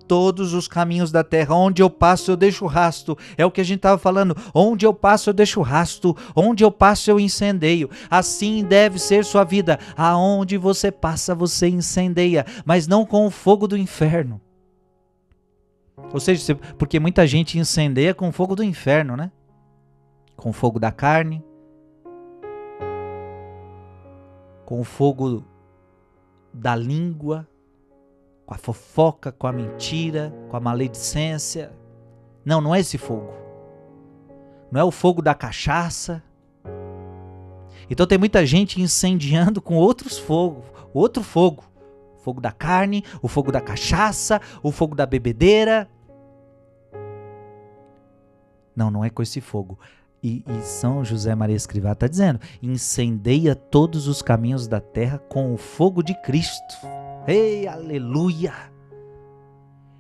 todos 0.08 0.54
os 0.54 0.66
caminhos 0.66 1.12
da 1.12 1.26
terra. 1.26 1.54
Onde 1.56 1.82
eu 1.82 1.90
passo, 1.90 2.32
eu 2.32 2.38
deixo 2.38 2.66
rasto. 2.66 3.18
É 3.38 3.46
o 3.46 3.52
que 3.52 3.60
a 3.60 3.66
gente 3.66 3.80
estava 3.80 3.98
falando. 3.98 4.34
Onde 4.54 4.86
eu 4.86 4.94
passo, 4.94 5.30
eu 5.30 5.34
deixo 5.34 5.62
rasto. 5.62 6.16
Onde 6.34 6.64
eu 6.64 6.72
passo, 6.72 7.12
eu 7.12 7.20
incendeio. 7.20 7.90
Assim 8.10 8.64
deve 8.64 8.98
ser 8.98 9.26
sua 9.26 9.44
vida. 9.44 9.78
Aonde 9.98 10.58
você 10.58 10.90
passa, 10.90 11.36
você 11.36 11.68
incendeia, 11.68 12.46
mas 12.64 12.88
não 12.88 13.06
com 13.06 13.28
o 13.28 13.30
fogo 13.30 13.68
do 13.68 13.76
inferno. 13.76 14.40
Ou 16.14 16.20
seja, 16.20 16.56
porque 16.78 17.00
muita 17.00 17.28
gente 17.28 17.60
incendeia 17.60 18.14
com 18.14 18.30
o 18.30 18.32
fogo 18.32 18.56
do 18.56 18.64
inferno, 18.64 19.16
né? 19.16 19.32
Com 20.36 20.50
o 20.50 20.54
fogo 20.54 20.80
da 20.80 20.92
carne, 20.92 21.44
com 24.66 24.80
o 24.80 24.84
fogo 24.84 25.44
da 26.54 26.76
língua, 26.76 27.48
com 28.46 28.54
a 28.54 28.58
fofoca, 28.58 29.32
com 29.32 29.48
a 29.48 29.52
mentira, 29.52 30.34
com 30.50 30.58
a 30.58 30.60
maledicência. 30.60 31.72
Não, 32.44 32.60
não 32.60 32.74
é 32.74 32.80
esse 32.80 32.98
fogo. 32.98 33.32
Não 34.72 34.82
é 34.82 34.84
o 34.84 34.92
fogo 34.92 35.22
da 35.22 35.34
cachaça. 35.34 36.24
Então 37.90 38.06
tem 38.06 38.18
muita 38.18 38.46
gente 38.46 38.82
incendiando 38.82 39.62
com 39.62 39.76
outros 39.76 40.18
fogos, 40.18 40.66
outro 40.94 41.24
fogo. 41.24 41.64
Fogo 42.22 42.42
da 42.42 42.52
carne, 42.52 43.04
o 43.22 43.28
fogo 43.28 43.52
da 43.52 43.62
cachaça, 43.62 44.42
o 44.62 44.72
fogo 44.72 44.96
da 44.96 45.06
bebedeira. 45.06 45.90
Não, 48.76 48.90
não 48.90 49.04
é 49.04 49.10
com 49.10 49.22
esse 49.22 49.42
fogo. 49.42 49.78
E, 50.22 50.44
e, 50.48 50.62
São 50.62 51.04
José 51.04 51.34
Maria 51.34 51.56
Escrivá 51.56 51.94
está 51.94 52.08
dizendo: 52.08 52.40
incendeia 52.62 53.56
todos 53.56 54.08
os 54.08 54.22
caminhos 54.22 54.68
da 54.68 54.82
terra 54.82 55.18
com 55.18 55.54
o 55.54 55.58
fogo 55.58 56.04
de 56.04 56.14
Cristo. 56.22 56.76
Ei, 57.28 57.68
aleluia! 57.68 58.54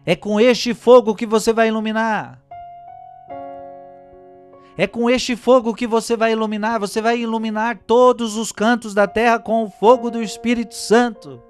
É 0.05 0.15
com 0.15 0.39
este 0.39 0.73
fogo 0.73 1.15
que 1.15 1.25
você 1.25 1.53
vai 1.53 1.67
iluminar. 1.67 2.41
É 4.77 4.87
com 4.87 5.09
este 5.09 5.35
fogo 5.35 5.73
que 5.73 5.85
você 5.85 6.15
vai 6.15 6.31
iluminar. 6.31 6.79
Você 6.79 7.01
vai 7.01 7.19
iluminar 7.19 7.79
todos 7.85 8.37
os 8.37 8.51
cantos 8.51 8.93
da 8.93 9.05
terra 9.07 9.37
com 9.37 9.63
o 9.63 9.69
fogo 9.69 10.09
do 10.09 10.23
Espírito 10.23 10.73
Santo. 10.73 11.43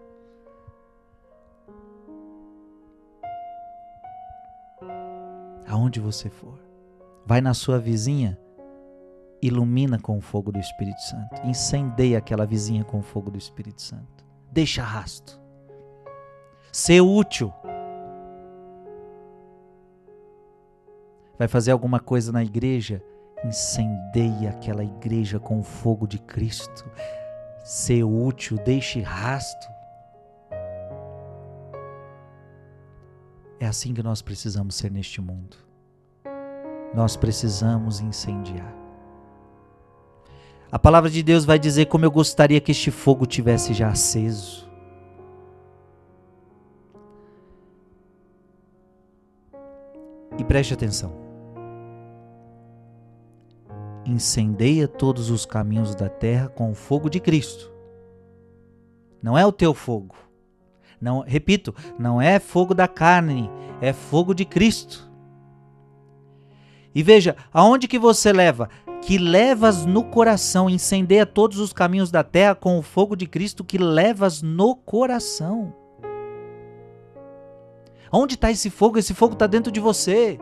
Aonde 5.69 5.99
você 5.99 6.32
for, 6.32 6.60
vai 7.23 7.41
na 7.41 7.53
sua 7.53 7.77
vizinha 7.77 8.39
ilumina 9.39 9.99
com 9.99 10.17
o 10.17 10.21
fogo 10.21 10.51
do 10.51 10.60
Espírito 10.60 10.99
Santo. 11.01 11.41
Incendeia 11.45 12.17
aquela 12.17 12.43
vizinha 12.43 12.84
com 12.84 12.97
o 12.97 13.03
fogo 13.03 13.29
do 13.29 13.38
Espírito 13.38 13.79
Santo. 13.79 14.25
Deixa 14.51 14.82
rasto. 14.82 15.39
Ser 16.71 17.01
útil. 17.01 17.53
Vai 21.38 21.47
fazer 21.47 21.71
alguma 21.71 21.99
coisa 21.99 22.32
na 22.32 22.43
igreja? 22.43 23.01
Incendeia 23.45 24.49
aquela 24.49 24.84
igreja 24.84 25.39
com 25.39 25.60
o 25.60 25.63
fogo 25.63 26.08
de 26.08 26.17
Cristo. 26.17 26.89
Ser 27.63 28.03
útil, 28.03 28.58
deixe 28.65 29.01
rasto. 29.01 29.67
Assim 33.69 33.93
que 33.93 34.03
nós 34.03 34.21
precisamos 34.21 34.75
ser 34.75 34.91
neste 34.91 35.21
mundo. 35.21 35.55
Nós 36.93 37.15
precisamos 37.15 37.99
incendiar. 37.99 38.75
A 40.71 40.77
palavra 40.77 41.10
de 41.10 41.23
Deus 41.23 41.45
vai 41.45 41.58
dizer 41.58 41.86
como 41.86 42.05
eu 42.05 42.12
gostaria 42.12 42.60
que 42.60 42.71
este 42.71 42.91
fogo 42.91 43.25
tivesse 43.25 43.73
já 43.73 43.89
aceso. 43.89 44.69
E 50.38 50.43
preste 50.43 50.73
atenção. 50.73 51.12
Incendeia 54.05 54.88
todos 54.88 55.29
os 55.29 55.45
caminhos 55.45 55.93
da 55.95 56.10
terra 56.10 56.49
com 56.49 56.71
o 56.71 56.75
fogo 56.75 57.10
de 57.10 57.19
Cristo. 57.19 57.71
Não 59.21 59.38
é 59.38 59.45
o 59.45 59.51
teu 59.51 59.73
fogo. 59.73 60.29
Não, 61.02 61.22
repito, 61.22 61.74
não 61.98 62.22
é 62.22 62.40
fogo 62.40 62.74
da 62.74 62.88
carne, 62.88 63.50
é 63.82 63.94
fogo 63.94 64.34
de 64.34 64.46
Cristo. 64.46 65.10
E 66.94 67.04
veja, 67.04 67.36
aonde 67.54 67.88
que 67.88 68.00
você 68.00 68.34
leva? 68.34 68.70
que 69.02 69.18
levas 69.18 69.86
no 69.86 70.04
coração, 70.04 70.70
incendeia 70.70 71.26
todos 71.26 71.60
os 71.60 71.74
caminhos 71.74 72.12
da 72.12 72.24
terra 72.24 72.56
com 72.56 72.78
o 72.78 72.82
fogo 72.82 73.16
de 73.16 73.26
Cristo 73.26 73.64
que 73.64 73.78
levas 73.78 74.42
no 74.42 74.76
coração. 74.76 75.74
Onde 78.12 78.36
está 78.36 78.52
esse 78.52 78.70
fogo? 78.70 78.98
Esse 78.98 79.14
fogo 79.14 79.34
está 79.34 79.48
dentro 79.48 79.72
de 79.72 79.80
você. 79.80 80.40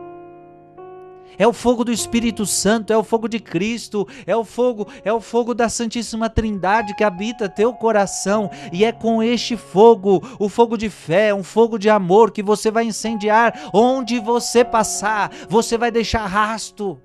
É 1.38 1.46
o 1.46 1.52
fogo 1.52 1.84
do 1.84 1.92
Espírito 1.92 2.44
Santo, 2.44 2.92
é 2.92 2.96
o 2.96 3.04
fogo 3.04 3.28
de 3.28 3.38
Cristo, 3.38 4.06
é 4.26 4.36
o 4.36 4.44
fogo, 4.44 4.88
é 5.04 5.12
o 5.12 5.20
fogo 5.20 5.54
da 5.54 5.68
Santíssima 5.68 6.28
Trindade 6.28 6.94
que 6.96 7.04
habita 7.04 7.48
teu 7.48 7.72
coração, 7.72 8.50
e 8.72 8.84
é 8.84 8.90
com 8.90 9.22
este 9.22 9.56
fogo, 9.56 10.22
o 10.38 10.48
fogo 10.48 10.76
de 10.76 10.90
fé, 10.90 11.32
um 11.32 11.44
fogo 11.44 11.78
de 11.78 11.88
amor 11.88 12.32
que 12.32 12.42
você 12.42 12.70
vai 12.70 12.84
incendiar 12.84 13.70
onde 13.72 14.18
você 14.18 14.64
passar, 14.64 15.30
você 15.48 15.78
vai 15.78 15.90
deixar 15.90 16.26
rasto 16.26 17.00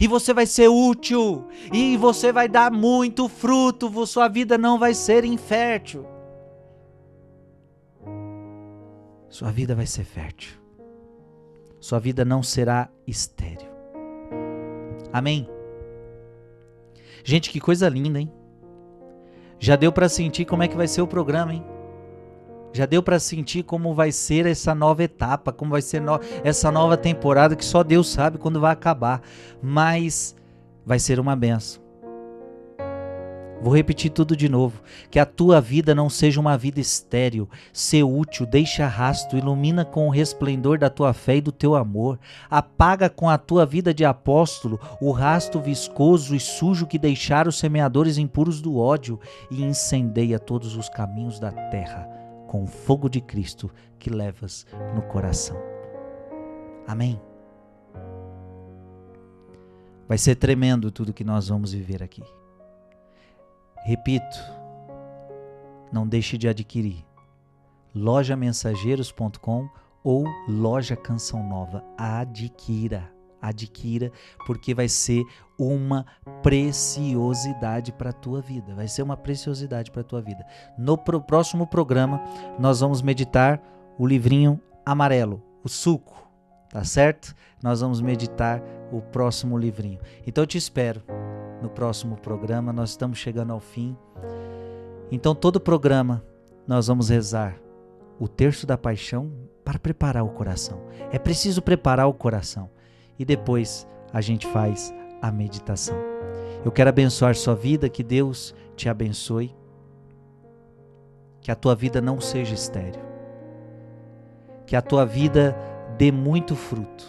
e 0.00 0.06
você 0.06 0.34
vai 0.34 0.46
ser 0.46 0.68
útil, 0.68 1.46
e 1.72 1.96
você 1.96 2.32
vai 2.32 2.48
dar 2.48 2.70
muito 2.70 3.28
fruto, 3.28 4.06
sua 4.06 4.28
vida 4.28 4.58
não 4.58 4.78
vai 4.78 4.92
ser 4.92 5.24
infértil. 5.24 6.04
Sua 9.28 9.50
vida 9.50 9.74
vai 9.74 9.86
ser 9.86 10.04
fértil. 10.04 10.65
Sua 11.86 12.00
vida 12.00 12.24
não 12.24 12.42
será 12.42 12.88
estéril. 13.06 13.68
Amém? 15.12 15.48
Gente, 17.22 17.48
que 17.48 17.60
coisa 17.60 17.88
linda, 17.88 18.18
hein? 18.18 18.28
Já 19.56 19.76
deu 19.76 19.92
para 19.92 20.08
sentir 20.08 20.46
como 20.46 20.64
é 20.64 20.68
que 20.68 20.76
vai 20.76 20.88
ser 20.88 21.00
o 21.02 21.06
programa, 21.06 21.54
hein? 21.54 21.64
Já 22.72 22.86
deu 22.86 23.04
para 23.04 23.20
sentir 23.20 23.62
como 23.62 23.94
vai 23.94 24.10
ser 24.10 24.46
essa 24.46 24.74
nova 24.74 25.04
etapa, 25.04 25.52
como 25.52 25.70
vai 25.70 25.80
ser 25.80 26.00
no... 26.00 26.18
essa 26.42 26.72
nova 26.72 26.96
temporada 26.96 27.54
que 27.54 27.64
só 27.64 27.84
Deus 27.84 28.08
sabe 28.08 28.36
quando 28.36 28.58
vai 28.58 28.72
acabar, 28.72 29.22
mas 29.62 30.34
vai 30.84 30.98
ser 30.98 31.20
uma 31.20 31.36
benção. 31.36 31.85
Vou 33.60 33.74
repetir 33.74 34.10
tudo 34.10 34.36
de 34.36 34.48
novo. 34.48 34.82
Que 35.10 35.18
a 35.18 35.26
tua 35.26 35.60
vida 35.60 35.94
não 35.94 36.10
seja 36.10 36.40
uma 36.40 36.56
vida 36.56 36.80
estéril. 36.80 37.48
Ser 37.72 38.02
útil, 38.02 38.46
deixa 38.46 38.86
rastro, 38.86 39.38
ilumina 39.38 39.84
com 39.84 40.06
o 40.06 40.10
resplendor 40.10 40.78
da 40.78 40.90
tua 40.90 41.12
fé 41.12 41.36
e 41.36 41.40
do 41.40 41.52
teu 41.52 41.74
amor. 41.74 42.18
Apaga 42.50 43.08
com 43.08 43.28
a 43.28 43.38
tua 43.38 43.64
vida 43.64 43.94
de 43.94 44.04
apóstolo 44.04 44.78
o 45.00 45.10
rastro 45.10 45.60
viscoso 45.60 46.34
e 46.34 46.40
sujo 46.40 46.86
que 46.86 46.98
deixaram 46.98 47.48
os 47.48 47.58
semeadores 47.58 48.18
impuros 48.18 48.60
do 48.60 48.76
ódio 48.78 49.18
e 49.50 49.62
incendeia 49.62 50.38
todos 50.38 50.76
os 50.76 50.88
caminhos 50.88 51.40
da 51.40 51.50
terra 51.50 52.16
com 52.46 52.62
o 52.62 52.66
fogo 52.66 53.08
de 53.08 53.20
Cristo 53.20 53.70
que 53.98 54.10
levas 54.10 54.66
no 54.94 55.02
coração. 55.02 55.56
Amém. 56.86 57.20
Vai 60.08 60.18
ser 60.18 60.36
tremendo 60.36 60.90
tudo 60.90 61.12
que 61.12 61.24
nós 61.24 61.48
vamos 61.48 61.72
viver 61.72 62.02
aqui. 62.02 62.22
Repito, 63.86 64.36
não 65.92 66.08
deixe 66.08 66.36
de 66.36 66.48
adquirir 66.48 67.06
lojamensageiros.com 67.94 69.68
ou 70.02 70.24
loja 70.48 70.96
Canção 70.96 71.48
Nova. 71.48 71.84
Adquira 71.96 73.14
adquira, 73.40 74.10
porque 74.44 74.74
vai 74.74 74.88
ser 74.88 75.22
uma 75.56 76.04
preciosidade 76.42 77.92
para 77.92 78.10
a 78.10 78.12
tua 78.12 78.40
vida. 78.40 78.74
Vai 78.74 78.88
ser 78.88 79.02
uma 79.02 79.16
preciosidade 79.16 79.92
para 79.92 80.00
a 80.00 80.04
tua 80.04 80.20
vida. 80.20 80.44
No 80.76 80.98
pro 80.98 81.20
próximo 81.20 81.64
programa, 81.64 82.20
nós 82.58 82.80
vamos 82.80 83.00
meditar 83.02 83.62
o 83.96 84.04
livrinho 84.04 84.60
amarelo, 84.84 85.40
o 85.62 85.68
suco, 85.68 86.28
tá 86.70 86.82
certo? 86.82 87.36
Nós 87.62 87.82
vamos 87.82 88.00
meditar 88.00 88.60
o 88.90 89.00
próximo 89.00 89.56
livrinho. 89.56 90.00
Então 90.26 90.42
eu 90.42 90.48
te 90.48 90.58
espero 90.58 91.04
no 91.60 91.68
próximo 91.68 92.16
programa. 92.16 92.72
Nós 92.72 92.90
estamos 92.90 93.18
chegando 93.18 93.52
ao 93.52 93.60
fim. 93.60 93.96
Então 95.10 95.34
todo 95.34 95.60
programa 95.60 96.24
nós 96.66 96.88
vamos 96.88 97.08
rezar 97.08 97.56
o 98.18 98.26
terço 98.26 98.66
da 98.66 98.76
paixão 98.76 99.30
para 99.64 99.78
preparar 99.78 100.24
o 100.24 100.30
coração. 100.30 100.80
É 101.10 101.18
preciso 101.18 101.62
preparar 101.62 102.08
o 102.08 102.14
coração 102.14 102.70
e 103.18 103.24
depois 103.24 103.86
a 104.12 104.20
gente 104.20 104.46
faz 104.46 104.94
a 105.20 105.30
meditação. 105.30 105.96
Eu 106.64 106.72
quero 106.72 106.90
abençoar 106.90 107.34
sua 107.34 107.54
vida, 107.54 107.88
que 107.88 108.02
Deus 108.02 108.54
te 108.74 108.88
abençoe, 108.88 109.54
que 111.40 111.50
a 111.50 111.54
tua 111.54 111.74
vida 111.74 112.00
não 112.00 112.20
seja 112.20 112.54
estéril, 112.54 113.02
que 114.66 114.74
a 114.74 114.82
tua 114.82 115.04
vida 115.04 115.56
dê 115.96 116.10
muito 116.10 116.56
fruto, 116.56 117.06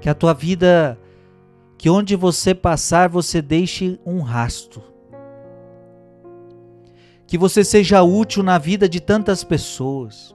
que 0.00 0.08
a 0.08 0.14
tua 0.14 0.32
vida, 0.32 0.98
que 1.82 1.90
onde 1.90 2.14
você 2.14 2.54
passar 2.54 3.08
você 3.08 3.42
deixe 3.42 3.98
um 4.06 4.20
rasto, 4.20 4.80
Que 7.26 7.36
você 7.36 7.64
seja 7.64 8.04
útil 8.04 8.44
na 8.44 8.56
vida 8.56 8.88
de 8.88 9.00
tantas 9.00 9.42
pessoas. 9.42 10.32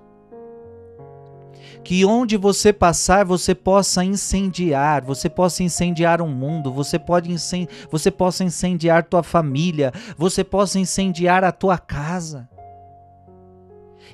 Que 1.85 2.03
onde 2.03 2.35
você 2.35 2.73
passar, 2.73 3.23
você 3.23 3.55
possa 3.55 4.03
incendiar, 4.03 5.05
você 5.05 5.29
possa 5.29 5.63
incendiar 5.63 6.21
um 6.21 6.27
mundo, 6.27 6.69
você, 6.69 6.99
pode 6.99 7.31
incend... 7.31 7.69
você 7.89 8.11
possa 8.11 8.43
incendiar 8.43 9.05
tua 9.05 9.23
família, 9.23 9.93
você 10.17 10.43
possa 10.43 10.77
incendiar 10.79 11.45
a 11.45 11.51
tua 11.53 11.77
casa. 11.77 12.49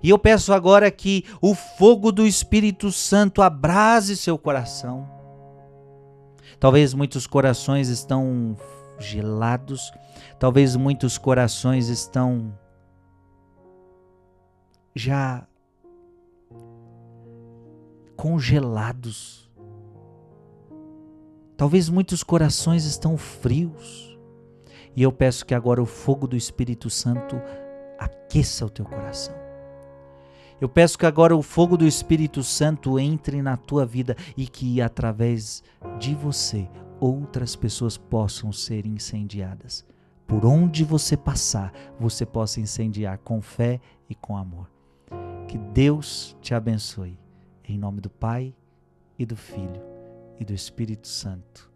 E 0.04 0.10
eu 0.12 0.19
peço 0.19 0.54
agora 0.54 0.91
que 0.91 1.26
o 1.41 1.56
fogo 1.56 2.12
do 2.12 2.28
Espírito 2.28 2.91
Santo 2.91 3.41
abrase 3.41 4.15
seu 4.15 4.38
coração. 4.38 5.22
Talvez 6.63 6.93
muitos 6.93 7.28
corações 7.28 7.89
estão 7.89 8.56
gelados, 8.97 9.91
talvez 10.39 10.78
muitos 10.78 11.17
corações 11.17 11.89
estão 11.89 12.58
já 14.95 15.45
congelados. 18.15 19.52
Talvez 21.58 21.89
muitos 21.89 22.23
corações 22.23 22.86
estão 22.86 23.17
frios. 23.17 24.17
E 24.95 25.04
eu 25.04 25.12
peço 25.12 25.45
que 25.45 25.54
agora 25.54 25.84
o 25.84 25.86
fogo 25.86 26.26
do 26.28 26.38
Espírito 26.38 26.89
Santo 26.89 27.41
aqueça 27.99 28.65
o 28.65 28.69
teu 28.69 28.86
coração. 28.86 29.42
Eu 30.61 30.69
peço 30.69 30.97
que 30.97 31.05
agora 31.05 31.35
o 31.35 31.41
fogo 31.41 31.75
do 31.75 31.85
Espírito 31.85 32.43
Santo 32.43 32.99
entre 32.99 33.41
na 33.41 33.57
tua 33.57 33.85
vida 33.85 34.15
e 34.37 34.47
que 34.47 34.81
através 34.81 35.63
de 35.99 36.15
você 36.15 36.69
outras 36.99 37.55
pessoas 37.55 37.97
possam 37.97 38.51
ser 38.51 38.85
incendiadas. 38.85 39.85
Por 40.25 40.45
onde 40.45 40.83
você 40.83 41.17
passar, 41.17 41.73
você 41.99 42.25
possa 42.25 42.61
incendiar 42.61 43.17
com 43.17 43.41
fé 43.41 43.79
e 44.09 44.15
com 44.15 44.37
amor. 44.37 44.69
Que 45.47 45.57
Deus 45.57 46.35
te 46.41 46.53
abençoe. 46.53 47.19
Em 47.67 47.77
nome 47.77 48.01
do 48.01 48.09
Pai 48.09 48.53
e 49.17 49.25
do 49.25 49.35
Filho 49.35 49.81
e 50.39 50.45
do 50.45 50.53
Espírito 50.53 51.07
Santo. 51.07 51.71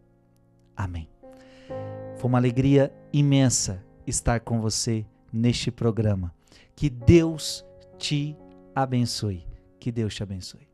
Amém. 0.76 1.10
Foi 2.18 2.30
uma 2.30 2.38
alegria 2.38 2.94
imensa 3.12 3.84
estar 4.06 4.40
com 4.40 4.62
você 4.62 5.06
neste 5.32 5.70
programa. 5.70 6.34
Que 6.76 6.90
Deus 6.90 7.66
te 7.98 8.36
abençoe. 8.82 9.44
Que 9.80 9.92
Deus 9.92 10.14
te 10.16 10.24
abençoe. 10.24 10.67